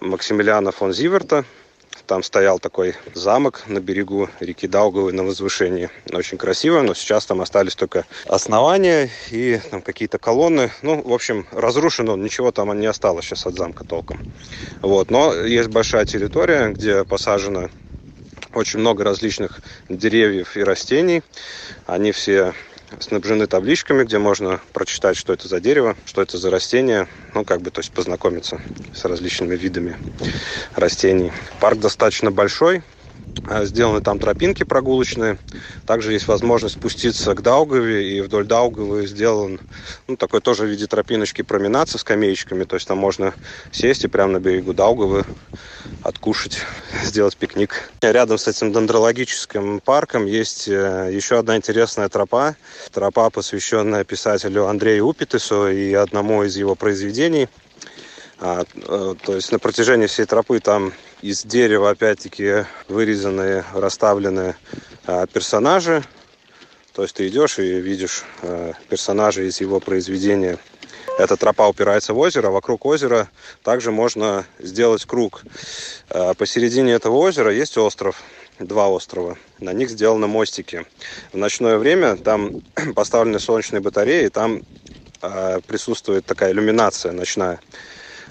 Максимилиана 0.00 0.72
фон 0.72 0.94
Зиверта, 0.94 1.44
там 2.12 2.22
стоял 2.22 2.58
такой 2.58 2.94
замок 3.14 3.62
на 3.68 3.80
берегу 3.80 4.28
реки 4.38 4.66
Даугавы 4.66 5.14
на 5.14 5.24
возвышении. 5.24 5.88
Очень 6.12 6.36
красиво, 6.36 6.82
но 6.82 6.92
сейчас 6.92 7.24
там 7.24 7.40
остались 7.40 7.74
только 7.74 8.04
основания 8.26 9.08
и 9.30 9.58
там 9.70 9.80
какие-то 9.80 10.18
колонны. 10.18 10.70
Ну, 10.82 11.00
в 11.00 11.10
общем, 11.10 11.46
разрушено, 11.52 12.14
ничего 12.18 12.52
там 12.52 12.78
не 12.78 12.84
осталось 12.84 13.24
сейчас 13.24 13.46
от 13.46 13.54
замка 13.54 13.84
толком. 13.84 14.20
Вот. 14.82 15.10
Но 15.10 15.34
есть 15.34 15.70
большая 15.70 16.04
территория, 16.04 16.68
где 16.68 17.02
посажено 17.04 17.70
очень 18.52 18.80
много 18.80 19.04
различных 19.04 19.60
деревьев 19.88 20.54
и 20.58 20.62
растений. 20.62 21.22
Они 21.86 22.12
все 22.12 22.52
снабжены 23.00 23.46
табличками, 23.46 24.04
где 24.04 24.18
можно 24.18 24.60
прочитать, 24.72 25.16
что 25.16 25.32
это 25.32 25.48
за 25.48 25.60
дерево, 25.60 25.96
что 26.04 26.22
это 26.22 26.38
за 26.38 26.50
растение, 26.50 27.08
ну, 27.34 27.44
как 27.44 27.62
бы, 27.62 27.70
то 27.70 27.80
есть 27.80 27.92
познакомиться 27.92 28.60
с 28.92 29.04
различными 29.04 29.56
видами 29.56 29.96
растений. 30.74 31.32
Парк 31.60 31.78
достаточно 31.78 32.30
большой, 32.30 32.82
сделаны 33.62 34.00
там 34.00 34.18
тропинки 34.18 34.62
прогулочные. 34.62 35.38
Также 35.86 36.12
есть 36.12 36.28
возможность 36.28 36.76
спуститься 36.76 37.34
к 37.34 37.42
Даугаве, 37.42 38.16
и 38.16 38.20
вдоль 38.20 38.46
Даугавы 38.46 39.06
сделан 39.06 39.60
ну, 40.06 40.16
такой 40.16 40.40
тоже 40.40 40.64
в 40.64 40.68
виде 40.68 40.86
тропиночки 40.86 41.42
променад 41.42 41.88
со 41.88 41.98
скамеечками. 41.98 42.64
То 42.64 42.76
есть 42.76 42.86
там 42.86 42.98
можно 42.98 43.34
сесть 43.72 44.04
и 44.04 44.08
прямо 44.08 44.34
на 44.34 44.40
берегу 44.40 44.72
Даугавы 44.72 45.24
откушать, 46.02 46.58
сделать 47.02 47.36
пикник. 47.36 47.90
Рядом 48.00 48.38
с 48.38 48.46
этим 48.48 48.72
дендрологическим 48.72 49.80
парком 49.80 50.26
есть 50.26 50.68
э, 50.68 51.10
еще 51.12 51.38
одна 51.38 51.56
интересная 51.56 52.08
тропа. 52.08 52.56
Тропа, 52.92 53.30
посвященная 53.30 54.04
писателю 54.04 54.66
Андрею 54.66 55.06
Упитесу 55.06 55.68
и 55.68 55.92
одному 55.94 56.44
из 56.44 56.56
его 56.56 56.74
произведений. 56.74 57.48
А, 58.38 58.64
э, 58.74 59.14
то 59.24 59.34
есть 59.34 59.52
на 59.52 59.58
протяжении 59.58 60.06
всей 60.06 60.26
тропы 60.26 60.60
там 60.60 60.92
из 61.22 61.44
дерева 61.44 61.90
опять-таки 61.90 62.66
вырезанные, 62.88 63.64
расставлены 63.72 64.56
а, 65.06 65.26
персонажи. 65.26 66.02
То 66.92 67.02
есть 67.02 67.14
ты 67.14 67.28
идешь 67.28 67.58
и 67.60 67.80
видишь 67.80 68.24
а, 68.42 68.72
персонажей 68.88 69.46
из 69.46 69.60
его 69.60 69.78
произведения. 69.78 70.58
Эта 71.18 71.36
тропа 71.36 71.68
упирается 71.68 72.12
в 72.12 72.18
озеро. 72.18 72.50
Вокруг 72.50 72.84
озера 72.86 73.30
также 73.62 73.92
можно 73.92 74.44
сделать 74.58 75.04
круг. 75.04 75.42
А, 76.10 76.34
посередине 76.34 76.92
этого 76.92 77.16
озера 77.16 77.52
есть 77.52 77.78
остров 77.78 78.20
два 78.58 78.88
острова. 78.88 79.38
На 79.60 79.72
них 79.72 79.90
сделаны 79.90 80.26
мостики. 80.26 80.86
В 81.32 81.36
ночное 81.36 81.78
время 81.78 82.16
там 82.16 82.62
поставлены 82.96 83.38
солнечные 83.38 83.80
батареи, 83.80 84.28
там 84.28 84.62
присутствует 85.68 86.26
такая 86.26 86.50
иллюминация 86.50 87.12
ночная. 87.12 87.60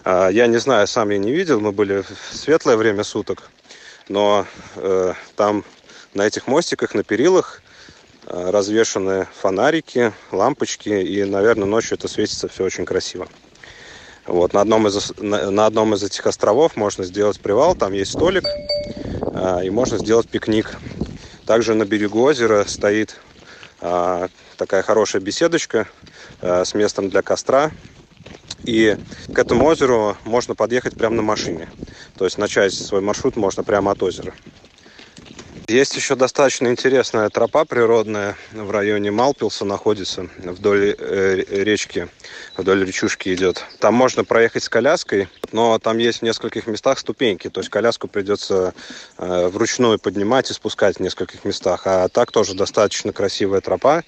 А, 0.03 0.29
я 0.29 0.48
не 0.48 0.58
знаю, 0.58 0.88
сам 0.88 1.10
я 1.12 1.17
не 1.17 1.31
видел, 1.31 1.60
мы 1.60 1.72
были 1.72 2.01
в 2.01 2.36
светлое 2.36 2.75
время 2.75 3.03
суток, 3.03 3.50
но 4.10 4.48
э, 4.75 5.13
там 5.36 5.63
на 6.15 6.24
этих 6.24 6.48
мостиках, 6.48 6.96
на 6.96 7.03
перилах 7.03 7.62
э, 8.25 8.50
развешаны 8.50 9.27
фонарики, 9.39 10.12
лампочки, 10.31 10.89
и, 10.89 11.24
наверное, 11.24 11.67
ночью 11.67 11.98
это 11.98 12.08
светится 12.08 12.48
все 12.48 12.63
очень 12.63 12.86
красиво. 12.86 13.27
Вот, 14.25 14.53
на, 14.53 14.62
одном 14.62 14.88
из, 14.88 15.13
на, 15.17 15.51
на 15.51 15.65
одном 15.67 15.93
из 15.93 16.03
этих 16.03 16.25
островов 16.25 16.75
можно 16.75 17.03
сделать 17.03 17.39
привал, 17.39 17.75
там 17.75 17.93
есть 17.93 18.12
столик, 18.12 18.46
э, 18.46 19.65
и 19.65 19.70
можно 19.70 20.00
сделать 20.00 20.27
пикник. 20.27 20.77
Также 21.46 21.75
на 21.75 21.86
берегу 21.86 22.24
озера 22.24 22.65
стоит 22.67 23.20
э, 23.81 24.27
такая 24.57 24.81
хорошая 24.81 25.22
беседочка 25.22 25.87
э, 26.42 26.66
с 26.66 26.74
местом 26.74 27.09
для 27.09 27.22
костра, 27.22 27.72
и 28.66 28.98
к 29.34 29.40
этому 29.40 29.66
озеру 29.66 30.18
можно 30.24 30.56
подъехать 30.56 30.96
прямо 30.96 31.16
на 31.16 31.22
машине. 31.22 31.72
То 32.18 32.26
есть 32.26 32.38
начать 32.38 32.74
свой 32.74 33.02
маршрут 33.02 33.36
можно 33.36 33.64
прямо 33.64 33.92
от 33.92 34.04
озера. 34.04 34.34
Есть 35.72 35.96
еще 35.96 36.18
достаточно 36.18 36.68
интересная 36.68 37.29
тропа 37.29 37.64
природная 37.64 38.36
в 38.51 38.72
районе 38.72 39.10
Малпилса 39.10 39.64
находится, 39.64 40.27
вдоль 40.38 40.94
э, 41.00 41.44
речки, 41.48 42.10
вдоль 42.57 42.86
речушки 42.86 43.34
идет. 43.34 43.64
Там 43.79 43.94
можно 43.94 44.25
проехать 44.25 44.64
с 44.64 44.70
коляской, 44.70 45.29
но 45.53 45.79
там 45.79 45.98
есть 45.98 46.20
в 46.20 46.22
нескольких 46.24 46.68
местах 46.68 47.00
ступеньки, 47.00 47.50
то 47.50 47.62
есть 47.62 47.70
коляску 47.70 48.10
придется 48.10 48.74
э, 49.18 49.48
вручную 49.48 49.98
поднимать 49.98 50.51
и 50.51 50.53
спускать 50.53 50.98
в 50.98 51.00
нескольких 51.00 51.46
местах. 51.46 51.84
А 51.86 52.10
так 52.10 52.34
тоже 52.34 52.53
достаточно 52.53 53.14
красивая 53.14 53.62
тропа. 53.62 54.03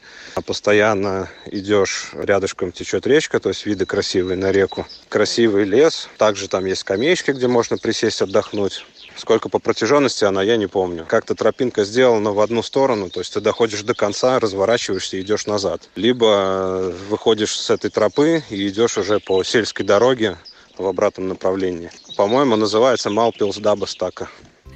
Постоянно 0.46 1.30
идешь, 1.46 2.10
рядышком 2.12 2.74
течет 2.74 3.08
речка, 3.08 3.40
то 3.40 3.48
есть 3.48 3.66
виды 3.66 3.86
красивые 3.86 4.36
на 4.36 4.52
реку. 4.52 4.86
Красивый 5.08 5.64
лес, 5.64 6.10
также 6.18 6.50
там 6.50 6.66
есть 6.66 6.82
скамеечки, 6.82 7.32
где 7.32 7.48
можно 7.48 7.78
присесть 7.78 8.22
отдохнуть. 8.22 8.86
Сколько 9.16 9.50
по 9.50 9.60
протяженности 9.60 10.26
она, 10.26 10.42
я 10.42 10.58
не 10.58 10.68
помню. 10.68 11.06
Как-то 11.08 11.36
тропинка 11.36 11.84
сделана 11.84 12.32
в 12.32 12.40
одну 12.40 12.64
сторону, 12.64 13.10
то 13.10 13.20
есть 13.20 13.34
ты 13.34 13.42
доходишь 13.42 13.84
до 13.84 13.94
конца, 13.94 14.40
разворачиваешься 14.40 15.18
и 15.18 15.22
идешь 15.22 15.46
назад. 15.46 15.90
Либо 15.96 16.26
э, 16.28 16.94
выходишь 17.10 17.58
с 17.58 17.70
этой 17.70 17.90
тропы 17.90 18.44
и 18.50 18.68
идешь 18.68 18.98
уже 18.98 19.20
по 19.20 19.44
сельской 19.44 19.86
дороге 19.86 20.38
в 20.78 20.88
обратном 20.88 21.28
направлении. 21.28 21.92
По-моему, 22.18 22.56
называется 22.56 23.10
Малпилс 23.10 23.58
Дабастака. 23.58 24.30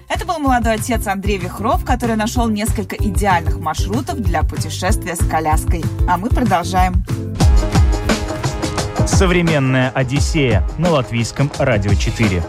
Это 0.09 0.25
был 0.25 0.39
молодой 0.39 0.75
отец 0.75 1.05
Андрей 1.07 1.37
Вихров, 1.37 1.83
который 1.83 2.15
нашел 2.15 2.47
несколько 2.47 2.95
идеальных 2.95 3.57
маршрутов 3.57 4.19
для 4.19 4.43
путешествия 4.43 5.15
с 5.15 5.29
коляской. 5.29 5.83
А 6.07 6.17
мы 6.17 6.29
продолжаем. 6.29 7.03
Современная 9.05 9.89
Одиссея 9.91 10.67
на 10.77 10.91
латвийском 10.91 11.51
радио 11.57 11.93
4. 11.93 12.43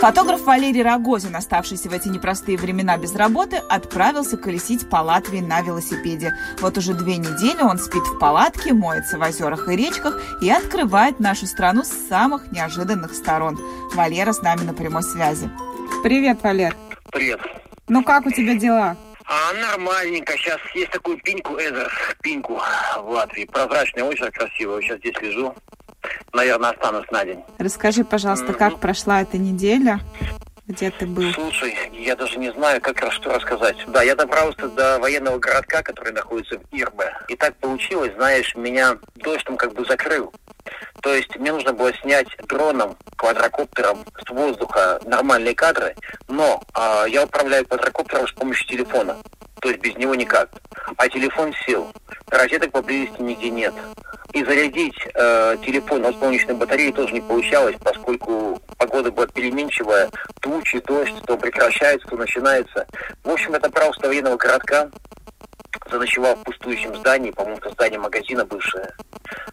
Фотограф 0.00 0.40
Валерий 0.46 0.82
Рогозин, 0.82 1.36
оставшийся 1.36 1.90
в 1.90 1.92
эти 1.92 2.08
непростые 2.08 2.56
времена 2.56 2.96
без 2.96 3.14
работы, 3.14 3.56
отправился 3.68 4.38
колесить 4.38 4.88
по 4.88 4.96
Латвии 4.96 5.40
на 5.40 5.60
велосипеде. 5.60 6.32
Вот 6.58 6.78
уже 6.78 6.94
две 6.94 7.18
недели 7.18 7.60
он 7.60 7.78
спит 7.78 8.02
в 8.04 8.18
палатке, 8.18 8.72
моется 8.72 9.18
в 9.18 9.22
озерах 9.22 9.68
и 9.68 9.76
речках 9.76 10.18
и 10.40 10.50
открывает 10.50 11.20
нашу 11.20 11.44
страну 11.44 11.84
с 11.84 11.90
самых 12.08 12.50
неожиданных 12.50 13.12
сторон. 13.12 13.58
Валера 13.94 14.32
с 14.32 14.40
нами 14.40 14.62
на 14.62 14.72
прямой 14.72 15.02
связи. 15.02 15.50
Привет, 16.02 16.38
Валер. 16.42 16.74
Привет. 17.12 17.40
Ну 17.86 18.02
как 18.02 18.24
у 18.24 18.30
тебя 18.30 18.54
дела? 18.54 18.96
А, 19.26 19.52
нормальненько. 19.52 20.32
Сейчас 20.38 20.60
есть 20.74 20.92
такую 20.92 21.18
пиньку 21.18 21.56
Эзер, 21.56 21.92
пиньку 22.22 22.58
в 23.02 23.10
Латвии. 23.10 23.44
Прозрачное 23.44 24.04
озеро 24.04 24.30
красивое. 24.30 24.80
Сейчас 24.80 24.98
здесь 24.98 25.20
лежу 25.20 25.54
наверное, 26.32 26.70
останусь 26.70 27.10
на 27.10 27.24
день. 27.24 27.42
Расскажи, 27.58 28.04
пожалуйста, 28.04 28.52
как 28.52 28.78
прошла 28.78 29.22
эта 29.22 29.38
неделя? 29.38 30.00
Где 30.66 30.92
ты 30.92 31.04
был? 31.04 31.32
Слушай, 31.32 31.74
я 31.92 32.14
даже 32.14 32.38
не 32.38 32.52
знаю, 32.52 32.80
как 32.80 33.12
что 33.12 33.34
рассказать. 33.34 33.76
Да, 33.88 34.02
я 34.02 34.14
добрался 34.14 34.68
до 34.68 35.00
военного 35.00 35.38
городка, 35.38 35.82
который 35.82 36.12
находится 36.12 36.58
в 36.58 36.62
Ирбе. 36.70 37.12
И 37.26 37.34
так 37.34 37.56
получилось, 37.56 38.12
знаешь, 38.14 38.54
меня 38.54 38.96
дождь 39.16 39.44
там 39.44 39.56
как 39.56 39.72
бы 39.74 39.84
закрыл. 39.84 40.32
То 41.02 41.14
есть 41.14 41.34
мне 41.36 41.52
нужно 41.52 41.72
было 41.72 41.92
снять 41.94 42.28
дроном, 42.48 42.96
квадрокоптером 43.16 44.04
с 44.26 44.30
воздуха 44.30 45.00
нормальные 45.04 45.54
кадры, 45.54 45.94
но 46.28 46.62
э, 46.76 47.04
я 47.08 47.24
управляю 47.24 47.66
квадрокоптером 47.66 48.28
с 48.28 48.32
помощью 48.32 48.66
телефона. 48.68 49.16
То 49.60 49.68
есть 49.68 49.80
без 49.80 49.94
него 49.96 50.14
никак. 50.14 50.50
А 50.96 51.08
телефон 51.08 51.52
сел. 51.66 51.92
Розеток 52.28 52.72
поблизости 52.72 53.20
нигде 53.20 53.50
нет. 53.50 53.74
И 54.32 54.44
зарядить 54.44 54.96
э, 55.14 55.56
телефон 55.64 56.06
от 56.06 56.18
солнечной 56.18 56.54
батареи 56.54 56.92
тоже 56.92 57.12
не 57.14 57.20
получалось, 57.20 57.76
поскольку 57.82 58.60
погода 58.78 59.10
была 59.10 59.26
переменчивая, 59.26 60.08
тучи, 60.40 60.80
дождь, 60.80 61.14
то 61.26 61.36
прекращается, 61.36 62.06
то 62.08 62.16
начинается. 62.16 62.86
В 63.24 63.30
общем, 63.30 63.54
это 63.54 63.70
просто 63.70 64.06
военного 64.06 64.36
городка. 64.36 64.88
Заночевал 65.90 66.36
в 66.36 66.44
пустующем 66.44 66.94
здании, 66.96 67.30
по-моему, 67.30 67.58
это 67.58 67.70
здание 67.70 67.98
магазина 67.98 68.44
бывшее. 68.44 68.92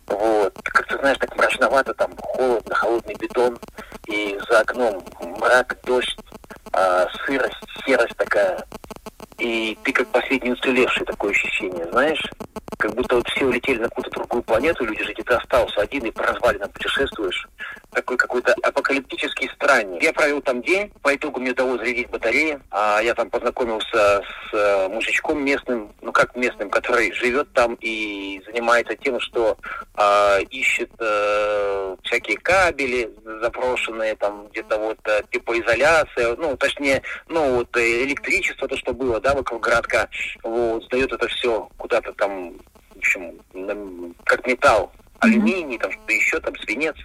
Вот. 0.07 0.53
Как 0.63 0.87
ты 0.87 0.97
знаешь, 0.97 1.17
так 1.17 1.35
мрачновато, 1.35 1.93
там 1.93 2.15
холодно, 2.17 2.75
холодный 2.75 3.15
бетон, 3.15 3.57
и 4.07 4.39
за 4.49 4.61
окном 4.61 5.03
мрак, 5.19 5.77
дождь, 5.83 6.17
э, 6.73 7.05
сырость, 7.25 7.63
серость 7.85 8.15
такая. 8.17 8.65
последний 10.27 10.51
уцелевший 10.51 11.05
такое 11.05 11.31
ощущение, 11.31 11.85
знаешь? 11.91 12.21
Как 12.77 12.93
будто 12.93 13.15
вот 13.15 13.27
все 13.29 13.45
улетели 13.45 13.79
на 13.79 13.89
какую-то 13.89 14.11
другую 14.11 14.43
планету, 14.43 14.85
люди 14.85 15.03
и 15.11 15.23
ты 15.23 15.33
остался 15.33 15.81
один 15.81 16.05
и 16.05 16.11
по 16.11 16.23
развалинам 16.23 16.69
путешествуешь. 16.69 17.47
Такой 17.97 18.15
какой-то 18.15 18.53
апокалиптический 18.61 19.49
странник. 19.55 20.03
Я 20.03 20.13
провел 20.13 20.39
там 20.39 20.61
день, 20.61 20.91
по 21.01 21.15
итогу 21.15 21.39
мне 21.39 21.49
удалось 21.49 21.79
зарядить 21.79 22.11
батареи. 22.11 22.59
А 22.69 22.99
я 23.01 23.15
там 23.15 23.27
познакомился 23.31 24.21
с 24.21 24.53
э, 24.53 24.87
мужичком 24.87 25.43
местным, 25.43 25.91
ну 26.03 26.11
как 26.11 26.35
местным, 26.35 26.69
который 26.69 27.11
живет 27.13 27.51
там 27.53 27.75
и 27.81 28.39
занимается 28.45 28.95
тем, 28.95 29.19
что 29.19 29.57
э, 29.97 30.43
ищет 30.51 30.91
э, 30.99 31.95
всякие 32.03 32.37
кабели 32.37 33.09
заброшенные, 33.41 34.15
там 34.15 34.47
где-то 34.49 34.77
вот 34.77 34.99
э, 35.05 35.23
типа 35.31 35.59
изоляция, 35.59 36.35
ну 36.35 36.55
точнее, 36.55 37.01
ну 37.29 37.55
вот 37.55 37.75
электричество, 37.77 38.67
то, 38.67 38.77
что 38.77 38.93
было, 38.93 39.19
да, 39.19 39.33
вокруг 39.33 39.63
городка, 39.63 40.07
вот, 40.43 40.83
сдает 40.83 41.11
это 41.13 41.27
все 41.29 41.67
куда-то 41.77 42.13
там, 42.13 42.53
в 42.93 42.97
общем, 42.99 43.39
как 44.23 44.45
металл, 44.45 44.91
алюминий, 45.19 45.79
там 45.79 45.91
что-то 45.91 46.13
еще, 46.13 46.39
там 46.39 46.55
свинец. 46.57 46.95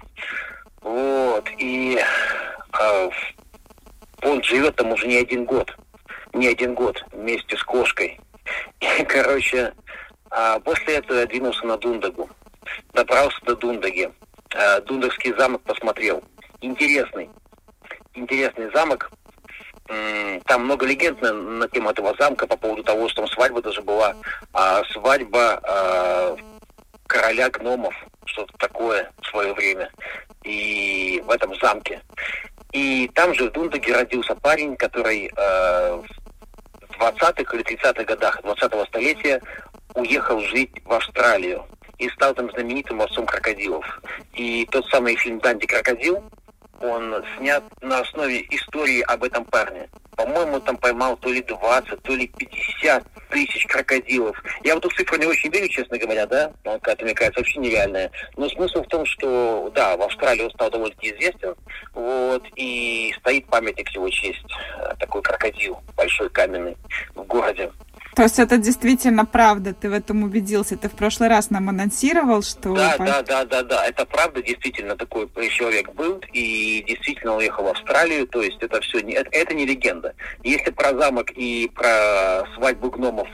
Вот, 0.83 1.49
и 1.59 1.99
э, 1.99 3.11
он 4.23 4.43
живет 4.43 4.77
там 4.77 4.93
уже 4.93 5.07
не 5.07 5.17
один 5.17 5.45
год, 5.45 5.75
не 6.33 6.49
один 6.49 6.75
год 6.75 7.03
вместе 7.13 7.57
с 7.57 7.63
кошкой. 7.63 8.21
И, 8.81 9.05
короче, 9.05 9.73
а 10.31 10.59
после 10.61 10.97
этого 10.97 11.19
я 11.19 11.27
двинулся 11.27 11.67
на 11.67 11.77
Дундагу. 11.77 12.29
Добрался 12.95 13.39
до 13.45 13.55
Дундаги. 13.55 14.11
А, 14.55 14.81
Дундагский 14.81 15.35
замок 15.37 15.63
посмотрел. 15.63 16.23
Интересный. 16.61 17.29
Интересный 18.15 18.71
замок. 18.73 19.11
Там 20.47 20.65
много 20.65 20.87
легенд 20.87 21.21
на, 21.21 21.33
на 21.33 21.69
тему 21.69 21.91
этого 21.91 22.15
замка 22.19 22.47
по 22.47 22.57
поводу 22.57 22.83
того, 22.83 23.09
что 23.09 23.23
там 23.23 23.31
свадьба 23.31 23.61
даже 23.61 23.83
была. 23.83 24.17
А, 24.55 24.83
свадьба 24.85 25.61
а, 25.63 26.37
короля 27.07 27.51
гномов, 27.51 27.95
что-то 28.27 28.53
такое 28.59 29.11
в 29.21 29.27
свое 29.27 29.53
время. 29.55 29.91
И 30.45 31.23
в 31.25 31.31
этом 31.31 31.55
замке. 31.57 32.01
И 32.73 33.11
там 33.15 33.35
же 33.35 33.49
в 33.49 33.53
Дундаге 33.53 33.95
родился 33.95 34.35
парень, 34.35 34.77
который 34.77 35.27
э, 35.27 35.97
в 35.97 36.99
20-х 36.99 37.57
или 37.57 37.65
30-х 37.65 38.05
годах 38.05 38.41
20-го 38.43 38.85
столетия 38.87 39.41
уехал 39.95 40.41
жить 40.41 40.73
в 40.85 40.93
Австралию 40.93 41.65
и 41.99 42.09
стал 42.11 42.35
там 42.35 42.51
знаменитым 42.51 42.99
ловцом 42.99 43.27
крокодилов. 43.27 44.01
И 44.33 44.67
тот 44.71 44.87
самый 44.87 45.17
фильм 45.17 45.39
«Данди 45.41 45.67
крокодил», 45.67 46.25
он 46.83 47.25
снят 47.37 47.63
на 47.81 48.01
основе 48.01 48.43
истории 48.51 49.01
об 49.03 49.25
этом 49.25 49.45
парне. 49.45 49.89
По-моему, 50.17 50.61
там 50.61 50.77
поймал 50.77 51.17
то 51.17 51.31
ли 51.31 51.43
20, 51.43 52.03
то 52.03 52.15
ли 52.15 52.27
50 52.27 53.05
тысяч 53.31 53.67
крокодилов. 53.67 54.41
Я 54.63 54.75
в 54.75 54.79
эту 54.79 54.91
цифру 54.91 55.17
не 55.17 55.27
очень 55.27 55.51
верю, 55.51 55.69
честно 55.69 55.97
говоря, 55.97 56.27
да, 56.27 56.53
какая-то, 56.65 57.05
мне 57.05 57.15
кажется, 57.15 57.41
вообще 57.41 57.61
нереальная. 57.61 58.11
Но 58.37 58.49
смысл 58.51 58.83
в 58.83 58.89
том, 58.89 59.07
что, 59.07 59.71
да, 59.75 59.97
в 59.97 60.03
Австралии 60.03 60.43
он 60.43 60.51
стал 60.51 60.71
довольно-таки 60.71 61.13
известен, 61.13 61.55
вот, 61.95 62.45
и 62.57 63.15
стоит 63.21 63.47
памятник 63.47 63.89
его 63.91 64.09
честь, 64.11 64.45
такой 64.99 65.23
крокодил 65.23 65.81
большой 65.97 66.29
каменный 66.29 66.77
в 67.15 67.23
городе. 67.23 67.73
То 68.15 68.23
есть 68.25 68.39
это 68.39 68.59
действительно 68.59 69.25
правда, 69.25 69.73
ты 69.73 69.89
в 69.89 69.93
этом 69.93 70.23
убедился. 70.23 70.77
Ты 70.77 70.89
в 70.89 70.93
прошлый 70.93 71.29
раз 71.29 71.51
нам 71.51 71.69
анонсировал, 71.69 72.43
что... 72.43 72.75
Да, 72.75 72.97
да, 72.99 73.23
да, 73.23 73.45
да, 73.45 73.63
да, 73.63 73.87
это 73.87 74.05
правда, 74.05 74.43
действительно 74.43 74.97
такой 74.97 75.29
человек 75.49 75.93
был 75.95 76.21
и 76.33 76.85
действительно 76.87 77.37
уехал 77.37 77.65
в 77.65 77.69
Австралию, 77.69 78.27
то 78.27 78.43
есть 78.43 78.59
это 78.61 78.81
все, 78.81 78.99
это, 78.99 79.29
это 79.33 79.55
не 79.55 79.65
легенда. 79.65 80.15
Если 80.43 80.71
про 80.71 80.95
замок 80.99 81.31
и 81.31 81.71
про 81.75 82.45
свадьбу 82.55 82.91
гномов 82.91 83.29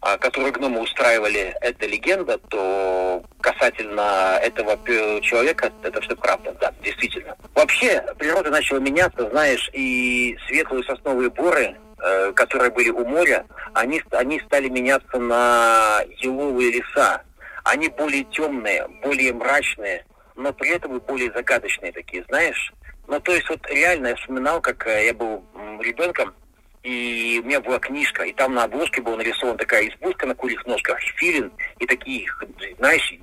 а, 0.00 0.18
которые 0.18 0.52
гномы 0.52 0.82
устраивали, 0.82 1.54
это 1.60 1.86
легенда, 1.86 2.38
то 2.38 3.24
касательно 3.40 4.38
этого 4.40 4.78
человека, 5.20 5.72
это 5.82 6.00
все 6.00 6.14
правда, 6.14 6.54
да, 6.60 6.72
действительно. 6.82 7.36
Вообще, 7.54 8.04
природа 8.18 8.50
начала 8.50 8.78
меняться, 8.78 9.28
знаешь, 9.30 9.68
и 9.72 10.36
светлые 10.46 10.84
сосновые 10.84 11.30
боры 11.30 11.76
Э, 11.98 12.30
которые 12.34 12.70
были 12.70 12.90
у 12.90 13.06
моря, 13.06 13.46
они, 13.72 14.02
они 14.10 14.38
стали 14.40 14.68
меняться 14.68 15.18
на 15.18 16.02
еловые 16.18 16.70
леса. 16.70 17.22
Они 17.64 17.88
более 17.88 18.24
темные, 18.24 18.86
более 19.02 19.32
мрачные, 19.32 20.04
но 20.34 20.52
при 20.52 20.70
этом 20.70 20.98
и 20.98 21.00
более 21.00 21.32
загадочные 21.32 21.92
такие, 21.92 22.22
знаешь. 22.28 22.74
Ну, 23.06 23.18
то 23.18 23.32
есть 23.32 23.48
вот 23.48 23.66
реально 23.70 24.08
я 24.08 24.16
вспоминал, 24.16 24.60
как 24.60 24.86
э, 24.86 25.06
я 25.06 25.14
был 25.14 25.42
ребенком, 25.80 26.34
и 26.82 27.40
у 27.42 27.46
меня 27.46 27.62
была 27.62 27.78
книжка, 27.78 28.24
и 28.24 28.32
там 28.34 28.52
на 28.52 28.64
обложке 28.64 29.00
была 29.00 29.16
нарисована 29.16 29.56
такая 29.56 29.88
избушка 29.88 30.26
на 30.26 30.34
курьих 30.34 30.66
ножках, 30.66 31.00
филин, 31.00 31.50
и 31.78 31.86
такие, 31.86 32.28
знаешь, 32.76 33.14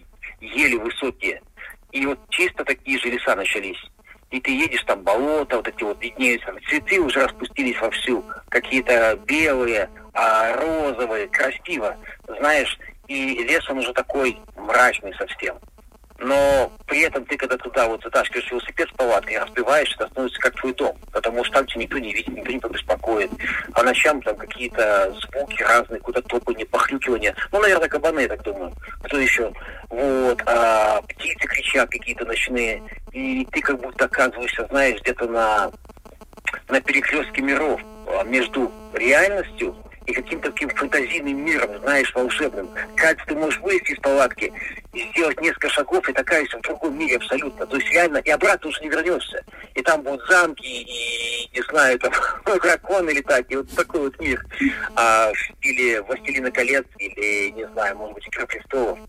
еле 0.42 0.80
высокие. 0.80 1.44
И 1.92 2.08
вот 2.08 2.18
чисто 2.30 2.66
такие 2.66 2.98
же 2.98 3.10
леса 3.10 3.36
начались 3.36 3.78
и 4.34 4.40
ты 4.42 4.52
едешь, 4.52 4.84
там 4.86 5.04
болото, 5.04 5.58
вот 5.58 5.68
эти 5.68 5.84
вот 5.84 6.02
виднеются, 6.02 6.56
цветы 6.68 7.00
уже 7.00 7.24
распустились 7.24 7.80
вовсю, 7.80 8.26
какие-то 8.50 9.20
белые, 9.28 9.90
а, 10.14 10.56
розовые, 10.56 11.28
красиво, 11.28 11.96
знаешь, 12.40 12.80
и 13.08 13.44
лес 13.44 13.70
он 13.70 13.78
уже 13.78 13.94
такой 13.94 14.40
мрачный 14.56 15.14
совсем 15.14 15.60
но 16.20 16.72
при 16.86 17.02
этом 17.02 17.26
ты, 17.26 17.38
когда 17.38 17.58
туда 17.58 17.88
вот 17.88 18.04
затаскиваешь 18.04 18.52
велосипед 18.52 18.90
с 18.90 18.94
палаткой, 18.94 19.40
разбиваешь, 19.40 19.94
это 19.96 20.08
становится 20.08 20.40
как 20.40 20.56
твой 20.56 20.74
дом, 20.74 20.98
потому 21.12 21.44
что 21.44 21.56
там 21.56 21.68
тебя 21.68 21.82
никто 21.82 21.98
не 21.98 22.14
видит, 22.14 22.30
никто 22.30 22.52
не 22.52 22.60
побеспокоит. 22.60 23.32
А 23.74 23.84
ночам 23.84 24.22
там 24.22 24.36
какие-то 24.36 25.14
звуки 25.14 25.62
разные, 25.64 26.00
куда-то 26.00 26.28
топание, 26.28 26.66
похрюкивание. 26.66 27.36
Ну, 27.52 27.62
наверное, 27.62 27.90
кабаны, 27.90 28.22
я 28.22 28.28
так 28.28 28.44
думаю. 28.44 28.74
Кто 29.04 29.18
еще? 29.18 29.52
Вот. 29.90 30.42
А 30.46 31.02
птицы 31.02 31.48
кричат 31.48 31.90
какие-то 31.90 32.26
ночные. 32.26 32.82
И 33.12 33.46
ты 33.52 33.62
как 33.62 33.80
будто 33.80 34.06
оказываешься, 34.06 34.66
знаешь, 34.70 35.02
где-то 35.02 35.28
на, 35.28 35.72
на 36.70 36.82
перекрестке 36.82 37.42
миров 37.42 37.82
а 38.08 38.24
между 38.24 38.72
реальностью 38.94 39.76
и 40.06 40.14
каким-то 40.14 40.52
таким 40.52 40.70
фантазийным 40.70 41.46
миром, 41.46 41.70
знаешь, 41.82 42.14
волшебным. 42.14 42.70
Кажется, 42.96 43.26
ты 43.28 43.36
можешь 43.36 43.60
вылезти 43.62 43.92
из 43.92 44.00
палатки 44.00 44.52
и 44.94 45.10
сделать 45.12 45.40
несколько 45.42 45.70
шагов, 45.70 46.08
и 46.10 46.14
такая 46.14 46.46
в 46.46 46.62
другом 46.62 46.98
мире 46.98 47.18
абсолютно. 47.18 47.66
То 47.66 47.78
есть 47.78 47.92
реально, 47.92 48.18
и 48.18 48.30
обратно 48.30 48.70
уже 48.70 48.82
не 48.82 48.90
вернешься. 48.90 49.44
И 49.76 49.82
там 49.82 50.02
будут 50.02 50.22
замки, 50.30 50.66
и, 50.66 51.50
не 51.54 51.62
знаю, 51.70 52.00
там 52.00 52.12
драконы 52.62 53.12
летать, 53.12 53.46
и 53.50 53.56
вот 53.56 53.70
такой 53.76 54.02
вот 54.02 54.20
мир. 54.20 54.46
А, 54.96 55.32
или 55.62 56.00
«Властелина 56.00 56.52
колец», 56.52 56.86
или, 56.98 57.52
не 57.52 57.68
знаю, 57.70 57.98
может 57.98 58.16
быть, 58.16 58.28
«Игра 58.28 58.46
престолов». 58.46 59.00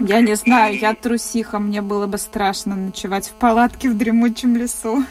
Я 0.00 0.20
не 0.20 0.34
знаю, 0.34 0.78
я 0.78 0.94
трусиха, 0.94 1.58
мне 1.58 1.82
было 1.82 2.06
бы 2.06 2.18
страшно 2.18 2.76
ночевать 2.76 3.28
в 3.28 3.32
палатке 3.32 3.88
в 3.88 3.96
дремучем 3.96 4.56
лесу. 4.56 5.04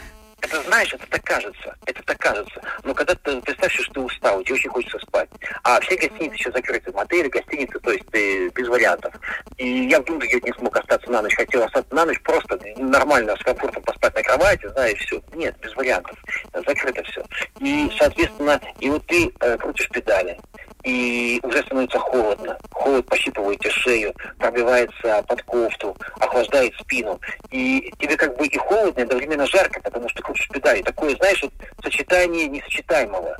Это 0.50 0.62
знаешь, 0.62 0.92
это 0.94 1.06
так 1.08 1.22
кажется, 1.24 1.76
это 1.84 2.02
так 2.04 2.18
кажется. 2.18 2.62
Но 2.82 2.94
когда 2.94 3.14
ты 3.14 3.38
представь, 3.42 3.72
что 3.74 3.92
ты 3.92 4.00
устал, 4.00 4.42
тебе 4.42 4.54
очень 4.54 4.70
хочется 4.70 4.98
спать. 5.00 5.28
А 5.62 5.78
все 5.80 5.96
гостиницы 5.96 6.34
еще 6.34 6.52
закрыты, 6.52 6.90
мотели, 6.92 7.28
гостиницы, 7.28 7.78
то 7.80 7.92
есть 7.92 8.06
ты 8.06 8.48
без 8.48 8.66
вариантов. 8.68 9.14
И 9.58 9.88
я 9.88 10.00
в 10.00 10.04
Дундеге 10.04 10.40
не 10.42 10.52
смог 10.54 10.74
остаться 10.76 11.10
на 11.10 11.20
ночь, 11.20 11.34
хотел 11.34 11.64
остаться 11.64 11.94
на 11.94 12.06
ночь 12.06 12.20
просто 12.22 12.58
нормально, 12.76 13.36
с 13.36 13.44
комфортом 13.44 13.82
поспать 13.82 14.14
на 14.14 14.22
кровати, 14.22 14.68
знаешь, 14.68 14.98
все. 15.00 15.22
Нет, 15.34 15.54
без 15.60 15.74
вариантов. 15.76 16.16
Закрыто 16.54 17.02
все. 17.04 17.22
И, 17.60 17.92
соответственно, 17.98 18.58
и 18.80 18.88
вот 18.88 19.06
ты 19.06 19.30
э, 19.40 19.58
крутишь 19.58 19.88
педали, 19.90 20.38
и 20.84 21.40
уже 21.42 21.62
становится 21.62 21.98
холодно. 21.98 22.58
Холод 22.70 23.06
пощипывает 23.06 23.60
тебе 23.60 23.70
шею, 23.70 24.14
пробивается 24.38 25.24
под 25.26 25.42
кофту, 25.42 25.96
охлаждает 26.20 26.74
спину. 26.80 27.20
И 27.50 27.92
тебе 27.98 28.16
как 28.16 28.36
бы 28.36 28.46
и 28.46 28.56
холодно, 28.56 29.00
и 29.00 29.04
одновременно 29.04 29.46
жарко, 29.46 29.80
потому 29.80 30.08
что 30.08 30.22
крутишь 30.22 30.48
педали. 30.48 30.82
Такое, 30.82 31.16
знаешь, 31.16 31.42
вот 31.42 31.52
сочетание 31.82 32.48
несочетаемого. 32.48 33.36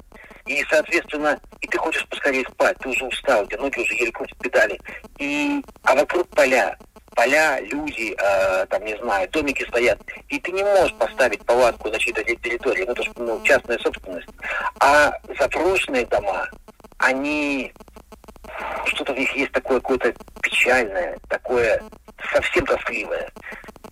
И, 0.46 0.64
соответственно, 0.70 1.38
и 1.60 1.66
ты 1.66 1.76
хочешь 1.76 2.06
поскорее 2.08 2.44
спать, 2.50 2.76
ты 2.78 2.88
уже 2.88 3.04
устал, 3.04 3.44
у 3.44 3.46
тебя 3.46 3.60
ноги 3.60 3.80
уже 3.80 3.94
еле 3.94 4.10
крутят 4.10 4.38
педали. 4.38 4.80
И, 5.18 5.62
а 5.82 5.94
вокруг 5.94 6.26
поля, 6.28 6.78
поля, 7.14 7.60
люди, 7.60 8.16
э, 8.18 8.66
там, 8.66 8.82
не 8.84 8.96
знаю, 8.96 9.28
домики 9.28 9.64
стоят, 9.68 9.98
и 10.28 10.40
ты 10.40 10.52
не 10.52 10.62
можешь 10.62 10.94
поставить 10.94 11.44
палатку 11.44 11.90
на 11.90 11.98
чьей-то 11.98 12.24
территории, 12.24 12.84
ну, 12.84 12.92
это 12.92 13.02
же 13.02 13.10
ну, 13.16 13.42
частная 13.42 13.78
собственность. 13.78 14.28
А 14.80 15.12
заброшенные 15.38 16.06
дома, 16.06 16.48
они 16.98 17.72
что-то 18.86 19.12
в 19.14 19.18
них 19.18 19.34
есть 19.36 19.52
такое 19.52 19.80
какое-то 19.80 20.14
печальное, 20.42 21.18
такое 21.28 21.82
совсем 22.32 22.66
тоскливое. 22.66 23.30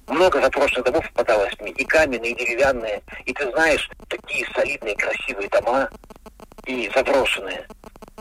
Много 0.08 0.40
запрошенных 0.40 0.84
домов 0.84 1.06
попадалось 1.12 1.58
мне, 1.60 1.72
и 1.72 1.84
каменные, 1.84 2.32
и 2.32 2.36
деревянные. 2.36 3.02
И 3.24 3.32
ты 3.32 3.50
знаешь, 3.50 3.90
такие 4.08 4.46
солидные, 4.54 4.96
красивые 4.96 5.48
дома, 5.48 5.88
и 6.64 6.90
заброшенные. 6.94 7.66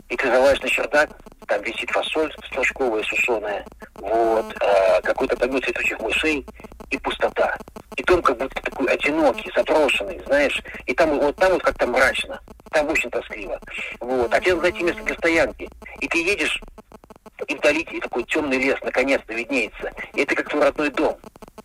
И 0.08 0.16
ты 0.16 0.26
залазишь 0.28 0.62
на 0.62 0.68
чердак, 0.68 1.10
там 1.46 1.62
висит 1.62 1.90
фасоль 1.90 2.32
стручковая, 2.46 3.02
сушеная, 3.04 3.64
вот, 3.94 4.54
э, 4.60 5.00
какой-то 5.02 5.36
помет 5.36 5.64
цветучих 5.64 5.98
мышей 6.00 6.46
и 6.90 6.98
пустота. 6.98 7.56
И 7.96 8.02
дом 8.02 8.22
как 8.22 8.36
будто 8.36 8.62
такой 8.62 8.86
одинокий, 8.88 9.50
заброшенный, 9.54 10.20
знаешь, 10.26 10.62
и 10.86 10.94
там 10.94 11.18
вот 11.18 11.36
там 11.36 11.52
вот 11.52 11.62
как-то 11.62 11.86
мрачно, 11.86 12.40
там 12.70 12.88
очень 12.88 13.10
тоскливо. 13.10 13.60
Вот. 14.00 14.32
А 14.32 14.40
тебе 14.40 14.54
найти 14.56 14.82
место 14.82 15.02
для 15.02 15.14
стоянки. 15.14 15.68
И 16.00 16.08
ты 16.08 16.18
едешь, 16.22 16.60
и 17.46 17.54
вдали 17.54 17.84
такой 18.00 18.24
темный 18.24 18.58
лес 18.58 18.78
наконец-то 18.82 19.34
виднеется. 19.34 19.92
И 20.14 20.22
это 20.22 20.34
как 20.34 20.48
твой 20.48 20.62
родной 20.62 20.90
дом. 20.90 21.16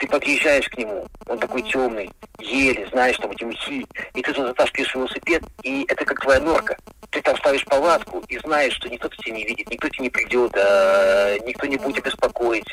Ты 0.02 0.08
подъезжаешь 0.08 0.68
к 0.68 0.78
нему, 0.80 1.06
он 1.28 1.38
такой 1.38 1.62
темный, 1.62 2.10
еле, 2.40 2.88
знаешь, 2.88 3.18
там 3.18 3.30
эти 3.30 3.44
мхи, 3.44 3.86
и 4.16 4.22
ты 4.24 4.34
тут 4.34 4.48
затаскиваешь 4.48 4.96
велосипед, 4.96 5.44
и 5.62 5.86
это 5.88 6.04
как 6.06 6.20
твоя 6.22 6.40
норка. 6.40 6.76
Ты 7.12 7.22
там 7.22 7.38
ставишь 7.38 7.64
палатку 7.66 8.24
и 8.28 8.40
знаешь, 8.40 8.74
что 8.74 8.90
никто 8.90 9.10
тебя 9.10 9.36
не 9.36 9.46
видит, 9.46 9.70
никто 9.70 9.88
тебя 9.90 10.06
не 10.06 10.10
придет, 10.10 10.52
а, 10.58 11.38
никто 11.46 11.68
не 11.68 11.78
будет 11.78 12.04
беспокоить. 12.04 12.66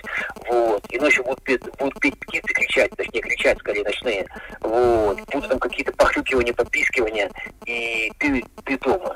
Вот. 0.47 0.83
И 0.89 0.99
ночью 0.99 1.23
будут 1.23 1.43
петь, 1.43 1.61
будут 1.77 2.01
петь 2.01 2.19
птицы, 2.19 2.55
кричать, 2.55 2.91
точнее 2.97 3.21
кричать 3.21 3.59
скорее 3.59 3.85
ночные. 3.85 4.27
Вот. 4.63 5.21
Будут 5.31 5.51
там 5.51 5.59
какие-то 5.59 5.93
похрюкивания, 5.93 6.55
подпискивания, 6.55 7.31
и 7.67 8.11
ты, 8.19 8.43
ты 8.65 8.79
дома. 8.79 9.15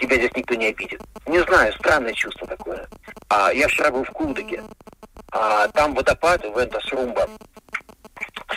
Тебя 0.00 0.16
здесь 0.16 0.32
никто 0.34 0.54
не 0.54 0.66
обидит. 0.66 1.00
Не 1.26 1.38
знаю, 1.44 1.72
странное 1.74 2.12
чувство 2.12 2.48
такое. 2.48 2.88
А 3.28 3.52
я 3.52 3.68
вчера 3.68 3.92
был 3.92 4.02
в 4.02 4.10
Кулдыке. 4.10 4.64
А, 5.38 5.68
там 5.68 5.94
водопад 5.94 6.42
Вентас-Румба. 6.44 7.28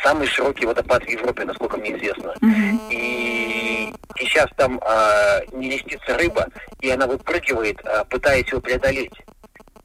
Самый 0.02 0.28
широкий 0.28 0.66
водопад 0.66 1.04
в 1.04 1.10
Европе, 1.10 1.44
насколько 1.44 1.78
мне 1.78 1.98
известно. 1.98 2.34
Мгм. 2.40 2.80
И 2.90 3.94
сейчас 4.18 4.48
там 4.56 4.80
а, 4.84 5.42
не 5.52 5.72
листится 5.72 6.18
рыба, 6.18 6.48
и 6.80 6.90
она 6.90 7.06
выпрыгивает, 7.06 7.80
а, 7.86 8.06
пытаясь 8.06 8.48
его 8.48 8.62
преодолеть. 8.62 9.14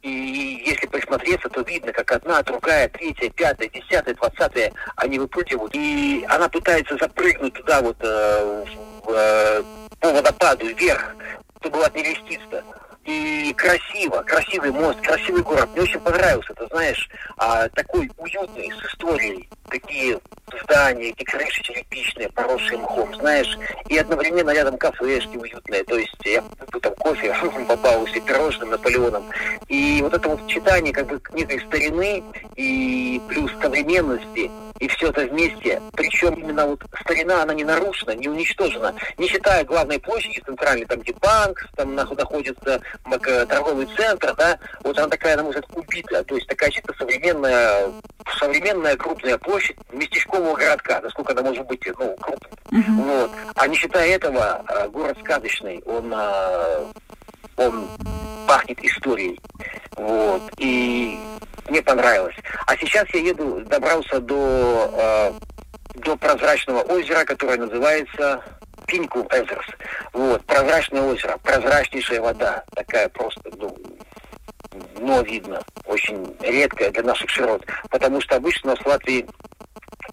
И 0.03 0.63
если 0.67 0.87
присмотреться, 0.87 1.49
то 1.49 1.63
видно, 1.63 1.91
как 1.93 2.13
одна, 2.13 2.43
другая, 2.43 2.89
третья, 2.91 3.31
пятая, 3.31 3.69
десятая, 3.71 4.15
двадцатая, 4.15 4.73
они 4.97 5.19
выпрыгивают. 5.19 5.75
И 5.75 6.25
она 6.29 6.49
пытается 6.49 6.97
запрыгнуть 6.99 7.55
туда 7.55 7.81
вот 7.81 7.97
э, 8.01 8.65
в, 9.03 9.11
э, 9.11 9.63
по 10.01 10.13
водопаду 10.13 10.67
вверх, 10.67 11.17
чтобы 11.59 11.83
от 11.83 11.97
не 11.97 12.03
листиться. 12.03 12.63
И 13.05 13.53
красиво, 13.55 14.23
красивый 14.23 14.71
мост, 14.71 14.99
красивый 15.03 15.43
город. 15.43 15.69
Мне 15.73 15.83
очень 15.83 16.01
понравился, 16.01 16.55
ты 16.55 16.67
знаешь, 16.69 17.11
а, 17.37 17.69
такой 17.71 18.11
уютный, 18.17 18.73
с 18.73 18.87
историей. 18.87 19.49
Такие 19.69 20.19
здания, 20.63 21.09
эти 21.09 21.25
крыши 21.25 21.63
черепичные, 21.63 22.31
поросшие 22.31 22.79
мхом, 22.79 23.15
знаешь. 23.17 23.59
И 23.89 23.99
одновременно 23.99 24.51
рядом 24.51 24.79
кафешки 24.79 25.37
уютные. 25.37 25.85
То 25.85 25.99
есть 25.99 26.15
я 26.25 26.43
купил 26.43 26.81
там 26.81 26.95
кофе, 26.95 27.35
побаловался 27.69 28.21
пирожным 28.21 28.71
Наполеоном. 28.71 29.31
И 29.69 30.01
вот 30.03 30.15
это 30.15 30.29
вот 30.29 30.41
сочетание 30.43 30.93
как 30.93 31.07
бы 31.07 31.21
некой 31.33 31.61
старины 31.61 32.23
и 32.57 33.21
плюс 33.29 33.51
современности, 33.61 34.51
и 34.79 34.89
все 34.89 35.09
это 35.09 35.27
вместе. 35.27 35.81
Причем 35.93 36.35
именно 36.35 36.67
вот 36.67 36.83
старина, 37.01 37.43
она 37.43 37.55
не 37.55 37.65
нарушена, 37.65 38.13
не 38.13 38.29
уничтожена. 38.29 38.95
Не 39.19 39.29
считая 39.29 39.65
главной 39.65 39.99
площади 39.99 40.43
центральной, 40.45 40.87
там 40.87 41.01
где 41.01 41.13
банк, 41.15 41.67
там 41.77 41.95
находится 41.95 42.81
торговый 43.47 43.87
центр, 43.97 44.35
да, 44.37 44.59
вот 44.83 44.99
она 44.99 45.09
такая, 45.09 45.37
на 45.37 45.43
мой 45.43 45.53
взгляд, 45.53 45.71
убитая. 45.75 46.25
То 46.25 46.35
есть 46.37 46.47
такая 46.47 46.71
чисто 46.71 46.93
современная, 46.99 47.91
современная 48.39 48.97
крупная 48.97 49.39
площадь 49.39 49.77
местечкового 49.93 50.57
городка, 50.57 51.01
насколько 51.01 51.33
она 51.33 51.43
может 51.43 51.67
быть, 51.67 51.87
ну, 51.99 52.17
крупной. 52.17 52.51
Мгм. 52.71 53.03
Вот. 53.03 53.31
А 53.55 53.67
не 53.67 53.77
считая 53.77 54.09
этого, 54.11 54.65
э, 54.69 54.89
город 54.89 55.17
сказочный, 55.23 55.83
он, 55.87 56.13
э, 56.15 56.85
он 57.57 57.89
пахнет 58.47 58.83
историей. 58.85 59.39
Вот. 59.97 60.43
И 60.59 61.19
мне 61.69 61.83
понравилось. 61.83 62.37
А 62.67 62.77
сейчас 62.77 63.07
я 63.15 63.21
еду, 63.21 63.61
добрался 63.67 64.21
до, 64.21 64.91
э, 64.93 65.33
до 66.01 66.17
прозрачного 66.17 66.81
озера, 66.81 67.25
которое 67.25 67.59
называется 67.59 68.43
Пинку 68.87 69.27
Эзерс. 69.31 69.67
Вот, 70.13 70.45
прозрачное 70.45 71.03
озеро, 71.03 71.39
прозрачнейшая 71.39 72.21
вода, 72.21 72.65
такая 72.75 73.09
просто, 73.09 73.41
ну, 73.57 73.77
но 75.01 75.23
видно, 75.23 75.63
очень 75.87 76.37
редкая 76.41 76.91
для 76.91 77.03
наших 77.03 77.31
широт, 77.31 77.65
потому 77.91 78.21
что 78.21 78.37
обычно 78.37 78.73
у 78.73 78.75
нас 78.75 78.85
в 78.85 78.87
Латвии 78.87 79.27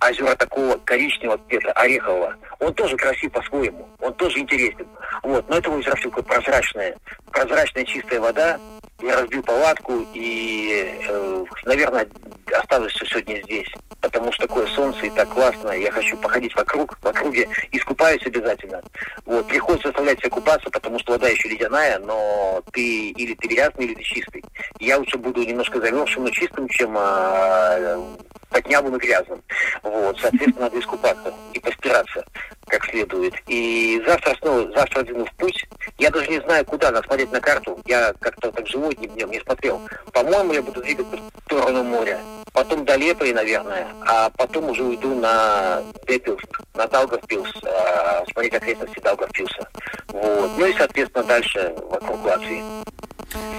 озера 0.01 0.36
такого 0.36 0.77
коричневого 0.77 1.39
цвета, 1.47 1.71
орехового. 1.73 2.36
Он 2.60 2.73
тоже 2.73 2.97
красив 2.97 3.31
по-своему, 3.31 3.88
он 3.99 4.13
тоже 4.15 4.39
интересен. 4.39 4.88
Вот, 5.23 5.47
но 5.49 5.57
это 5.57 5.69
озеро 5.69 5.95
все 5.95 6.10
такое 6.10 6.23
прозрачное, 6.23 6.97
прозрачная 7.31 7.86
чистая 7.86 8.19
вода. 8.19 8.60
Я 9.01 9.19
разбил 9.19 9.43
палатку 9.43 10.05
и, 10.13 10.99
э, 11.07 11.45
наверное, 11.65 12.07
останусь 12.53 12.93
сегодня 12.93 13.41
здесь, 13.43 13.67
потому 14.02 14.32
что 14.32 14.48
такое 14.48 14.68
солнце 14.68 15.06
и 15.06 15.10
так 15.12 15.30
классно. 15.30 15.72
Я 15.72 15.92
хочу 15.92 16.18
походить 16.18 16.56
вокруг, 16.56 16.98
в 17.02 17.08
округе, 17.08 17.48
искупаюсь 17.72 18.26
обязательно. 18.26 18.82
Вот, 19.26 19.48
приходится 19.48 19.90
заставлять 19.90 20.20
себя 20.20 20.30
купаться, 20.30 20.70
потому 20.70 21.00
что 21.00 21.14
вода 21.14 21.30
еще 21.30 21.48
ледяная, 21.48 22.00
но 22.00 22.62
ты 22.72 23.10
или 23.10 23.34
ты 23.36 23.48
грязный, 23.48 23.86
или 23.86 23.94
ты 23.96 24.04
чистый. 24.04 24.44
Я 24.80 24.98
лучше 24.98 25.18
буду 25.18 25.44
немножко 25.44 25.80
замерзшим, 25.80 26.24
но 26.24 26.30
чистым, 26.32 26.68
чем 26.68 26.96
а, 26.98 28.18
поднявым 28.50 28.96
и 28.98 29.00
грязным. 29.00 29.42
Вот, 29.84 30.20
соответственно, 30.20 30.66
надо 30.66 30.80
искупаться 30.80 31.34
и 31.54 31.60
постираться 31.60 32.26
как 32.71 32.86
следует. 32.86 33.34
И 33.47 34.01
завтра 34.07 34.36
снова, 34.41 34.71
завтра 34.73 35.03
двину 35.03 35.25
в 35.25 35.34
путь. 35.36 35.67
Я 35.97 36.10
даже 36.10 36.27
не 36.29 36.39
знаю, 36.39 36.65
куда, 36.65 36.89
надо 36.89 37.05
смотреть 37.05 37.31
на 37.31 37.41
карту. 37.41 37.77
Я 37.86 38.13
как-то 38.19 38.51
так 38.51 38.65
живой 38.65 38.95
не, 38.95 39.07
не, 39.07 39.39
смотрел. 39.41 39.81
По-моему, 40.13 40.53
я 40.53 40.62
буду 40.62 40.81
двигаться 40.81 41.17
в 41.17 41.45
сторону 41.45 41.84
моря. 41.84 42.19
Потом 42.53 42.86
до 42.86 42.95
Лепри, 42.95 43.34
наверное, 43.34 43.88
а 44.07 44.29
потом 44.29 44.69
уже 44.69 44.84
уйду 44.84 45.13
на 45.15 45.81
Депилс, 46.07 46.41
на 46.73 46.88
Даугавпилс, 46.88 47.51
а, 47.63 48.23
смотреть 48.31 48.55
окрестности 48.55 48.99
Даугавпилса. 48.99 49.67
Вот. 50.07 50.51
Ну 50.57 50.65
и, 50.65 50.73
соответственно, 50.73 51.25
дальше 51.25 51.75
вокруг 51.89 52.25
Латвии. 52.25 52.63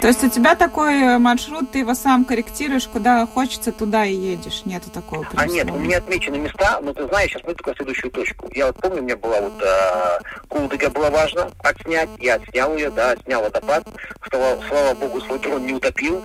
То 0.01 0.09
есть 0.09 0.25
у 0.25 0.29
тебя 0.29 0.55
такой 0.57 0.95
э, 0.95 1.19
маршрут, 1.19 1.71
ты 1.71 1.79
его 1.79 1.95
сам 1.95 2.25
корректируешь, 2.25 2.89
куда 2.89 3.27
хочется, 3.27 3.71
туда 3.71 4.05
и 4.05 4.15
едешь. 4.15 4.63
Нету 4.65 4.91
такого 4.91 5.27
А 5.37 5.47
нет, 5.47 5.71
у 5.71 5.79
меня 5.79 5.99
отмечены 5.99 6.39
места, 6.39 6.81
но 6.83 6.93
ты 6.93 7.07
знаешь, 7.07 7.31
сейчас 7.31 7.43
мы 7.45 7.55
только 7.55 7.75
следующую 7.77 8.11
точку. 8.11 8.49
Я 8.53 8.67
вот 8.67 8.77
помню, 8.77 9.01
у 9.01 9.05
меня 9.05 9.17
была 9.17 9.41
вот 9.41 9.63
э, 9.63 10.19
Кулдыга 10.49 10.91
было 10.91 11.09
важно 11.11 11.51
отснять, 11.63 12.09
я 12.19 12.35
отснял 12.35 12.75
ее, 12.77 12.91
да, 12.91 13.17
снял 13.25 13.43
водопад, 13.43 13.87
слава, 14.29 14.61
слава 14.69 14.95
богу, 14.95 15.21
свой 15.21 15.39
дрон 15.39 15.67
не 15.67 15.73
утопил. 15.73 16.23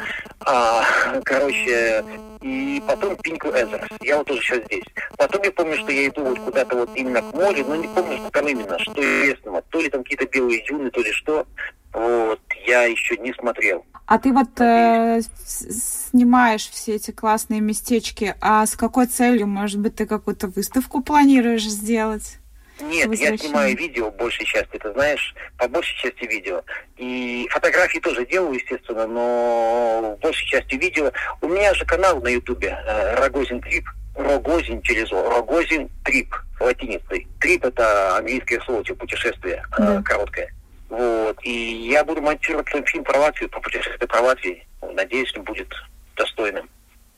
А, 0.49 0.81
короче, 1.25 2.05
и 2.41 2.81
потом 2.87 3.17
Пинку 3.17 3.49
Эзерс. 3.49 3.89
Я 4.01 4.17
вот 4.17 4.27
тоже 4.27 4.41
сейчас 4.41 4.63
здесь. 4.65 4.85
Потом 5.17 5.43
я 5.43 5.51
помню, 5.51 5.77
что 5.77 5.91
я 5.91 6.07
иду 6.07 6.23
вот 6.23 6.39
куда-то 6.39 6.77
вот 6.77 6.89
именно 6.95 7.21
к 7.21 7.33
морю, 7.33 7.65
но 7.67 7.75
не 7.75 7.87
помню, 7.87 8.17
что 8.17 8.29
там 8.31 8.47
именно, 8.47 8.79
что 8.79 8.93
известного. 8.93 9.61
То 9.63 9.81
ли 9.81 9.89
там 9.89 10.03
какие-то 10.03 10.25
белые 10.27 10.63
дюны, 10.63 10.89
то 10.89 11.01
ли 11.01 11.11
что. 11.11 11.45
Вот, 11.91 12.39
я 12.65 12.83
еще 12.83 13.17
не 13.17 13.33
смотрел. 13.33 13.85
А 14.05 14.19
ты 14.19 14.31
вот 14.31 14.61
э, 14.61 15.19
снимаешь 15.45 16.69
все 16.69 16.95
эти 16.95 17.11
классные 17.11 17.59
местечки, 17.59 18.35
а 18.39 18.65
с 18.65 18.77
какой 18.77 19.07
целью? 19.07 19.47
Может 19.47 19.81
быть, 19.81 19.95
ты 19.95 20.05
какую-то 20.05 20.47
выставку 20.47 21.03
планируешь 21.03 21.65
сделать? 21.65 22.39
Нет, 22.79 23.13
я 23.15 23.37
снимаю 23.37 23.75
видео 23.75 24.11
большей 24.11 24.45
части, 24.45 24.77
ты 24.77 24.91
знаешь, 24.93 25.33
по 25.57 25.67
большей 25.67 25.95
части 25.97 26.25
видео. 26.25 26.61
И 26.97 27.47
фотографии 27.51 27.99
тоже 27.99 28.25
делаю, 28.25 28.53
естественно, 28.53 29.07
но 29.07 30.17
большей 30.21 30.45
части 30.47 30.75
видео. 30.75 31.11
У 31.41 31.47
меня 31.47 31.73
же 31.73 31.85
канал 31.85 32.21
на 32.21 32.27
ютубе 32.29 32.77
э, 32.85 33.15
Рогозин 33.15 33.61
Трип. 33.61 33.85
Рогозин 34.15 34.81
через 34.81 35.11
О. 35.11 35.29
Рогозин 35.29 35.89
Трип 36.03 36.33
латиницей. 36.59 37.27
Трип 37.39 37.65
это 37.65 38.17
английское 38.17 38.59
слово, 38.61 38.83
типа 38.83 38.99
путешествие, 38.99 39.63
э, 39.77 39.81
Да. 39.81 40.01
короткое. 40.03 40.53
Вот. 40.89 41.37
И 41.43 41.87
я 41.91 42.03
буду 42.03 42.21
монтировать 42.21 42.69
свой 42.69 42.83
фильм 42.85 43.03
про 43.03 43.19
Латвию, 43.19 43.49
про 43.49 43.59
путешествие 43.59 44.07
по 44.07 44.17
Латвии. 44.17 44.65
Надеюсь, 44.93 45.33
он 45.35 45.43
будет 45.43 45.71
достойным. 46.15 46.69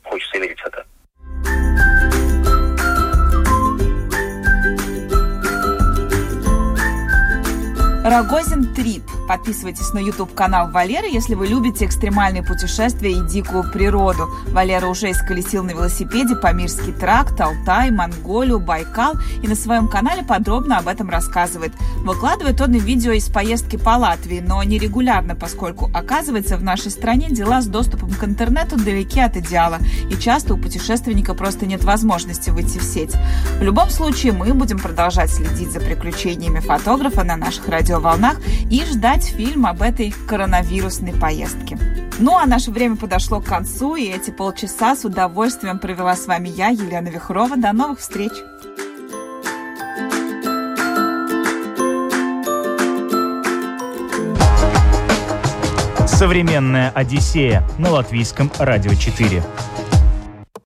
Хочется 0.02 0.38
верить 0.38 0.60
в 0.60 0.66
это. 0.66 0.84
Рогозин 8.10 8.74
Трип. 8.74 9.19
Подписывайтесь 9.30 9.92
на 9.92 10.00
YouTube-канал 10.00 10.72
Валеры, 10.72 11.06
если 11.06 11.36
вы 11.36 11.46
любите 11.46 11.84
экстремальные 11.84 12.42
путешествия 12.42 13.12
и 13.12 13.24
дикую 13.28 13.62
природу. 13.62 14.28
Валера 14.48 14.88
уже 14.88 15.12
исколесил 15.12 15.62
на 15.62 15.70
велосипеде 15.70 16.34
Памирский 16.34 16.92
тракт, 16.92 17.40
Алтай, 17.40 17.92
Монголию, 17.92 18.58
Байкал 18.58 19.14
и 19.40 19.46
на 19.46 19.54
своем 19.54 19.86
канале 19.86 20.24
подробно 20.24 20.78
об 20.78 20.88
этом 20.88 21.08
рассказывает. 21.10 21.72
Выкладывает 21.98 22.60
он 22.60 22.74
и 22.74 22.80
видео 22.80 23.12
из 23.12 23.28
поездки 23.28 23.76
по 23.76 23.90
Латвии, 23.90 24.42
но 24.44 24.64
нерегулярно, 24.64 25.36
поскольку, 25.36 25.88
оказывается, 25.94 26.56
в 26.56 26.64
нашей 26.64 26.90
стране 26.90 27.30
дела 27.30 27.62
с 27.62 27.66
доступом 27.66 28.10
к 28.10 28.24
интернету 28.24 28.76
далеки 28.78 29.20
от 29.20 29.36
идеала, 29.36 29.78
и 30.10 30.16
часто 30.16 30.54
у 30.54 30.56
путешественника 30.56 31.34
просто 31.34 31.66
нет 31.66 31.84
возможности 31.84 32.50
выйти 32.50 32.78
в 32.78 32.82
сеть. 32.82 33.14
В 33.60 33.62
любом 33.62 33.90
случае, 33.90 34.32
мы 34.32 34.52
будем 34.54 34.80
продолжать 34.80 35.30
следить 35.30 35.70
за 35.70 35.78
приключениями 35.78 36.58
фотографа 36.58 37.22
на 37.22 37.36
наших 37.36 37.68
радиоволнах 37.68 38.36
и 38.68 38.84
ждать 38.84 39.19
фильм 39.24 39.66
об 39.66 39.82
этой 39.82 40.12
коронавирусной 40.28 41.12
поездке. 41.12 41.78
Ну 42.18 42.36
а 42.36 42.46
наше 42.46 42.70
время 42.70 42.96
подошло 42.96 43.40
к 43.40 43.46
концу, 43.46 43.96
и 43.96 44.04
эти 44.04 44.30
полчаса 44.30 44.94
с 44.94 45.04
удовольствием 45.04 45.78
провела 45.78 46.14
с 46.16 46.26
вами 46.26 46.48
я, 46.48 46.68
Елена 46.68 47.08
Вихрова. 47.08 47.56
До 47.56 47.72
новых 47.72 48.00
встреч! 48.00 48.32
Современная 56.06 56.90
Одиссея 56.90 57.66
на 57.78 57.90
латвийском 57.90 58.52
радио 58.58 58.92
4. 58.92 59.42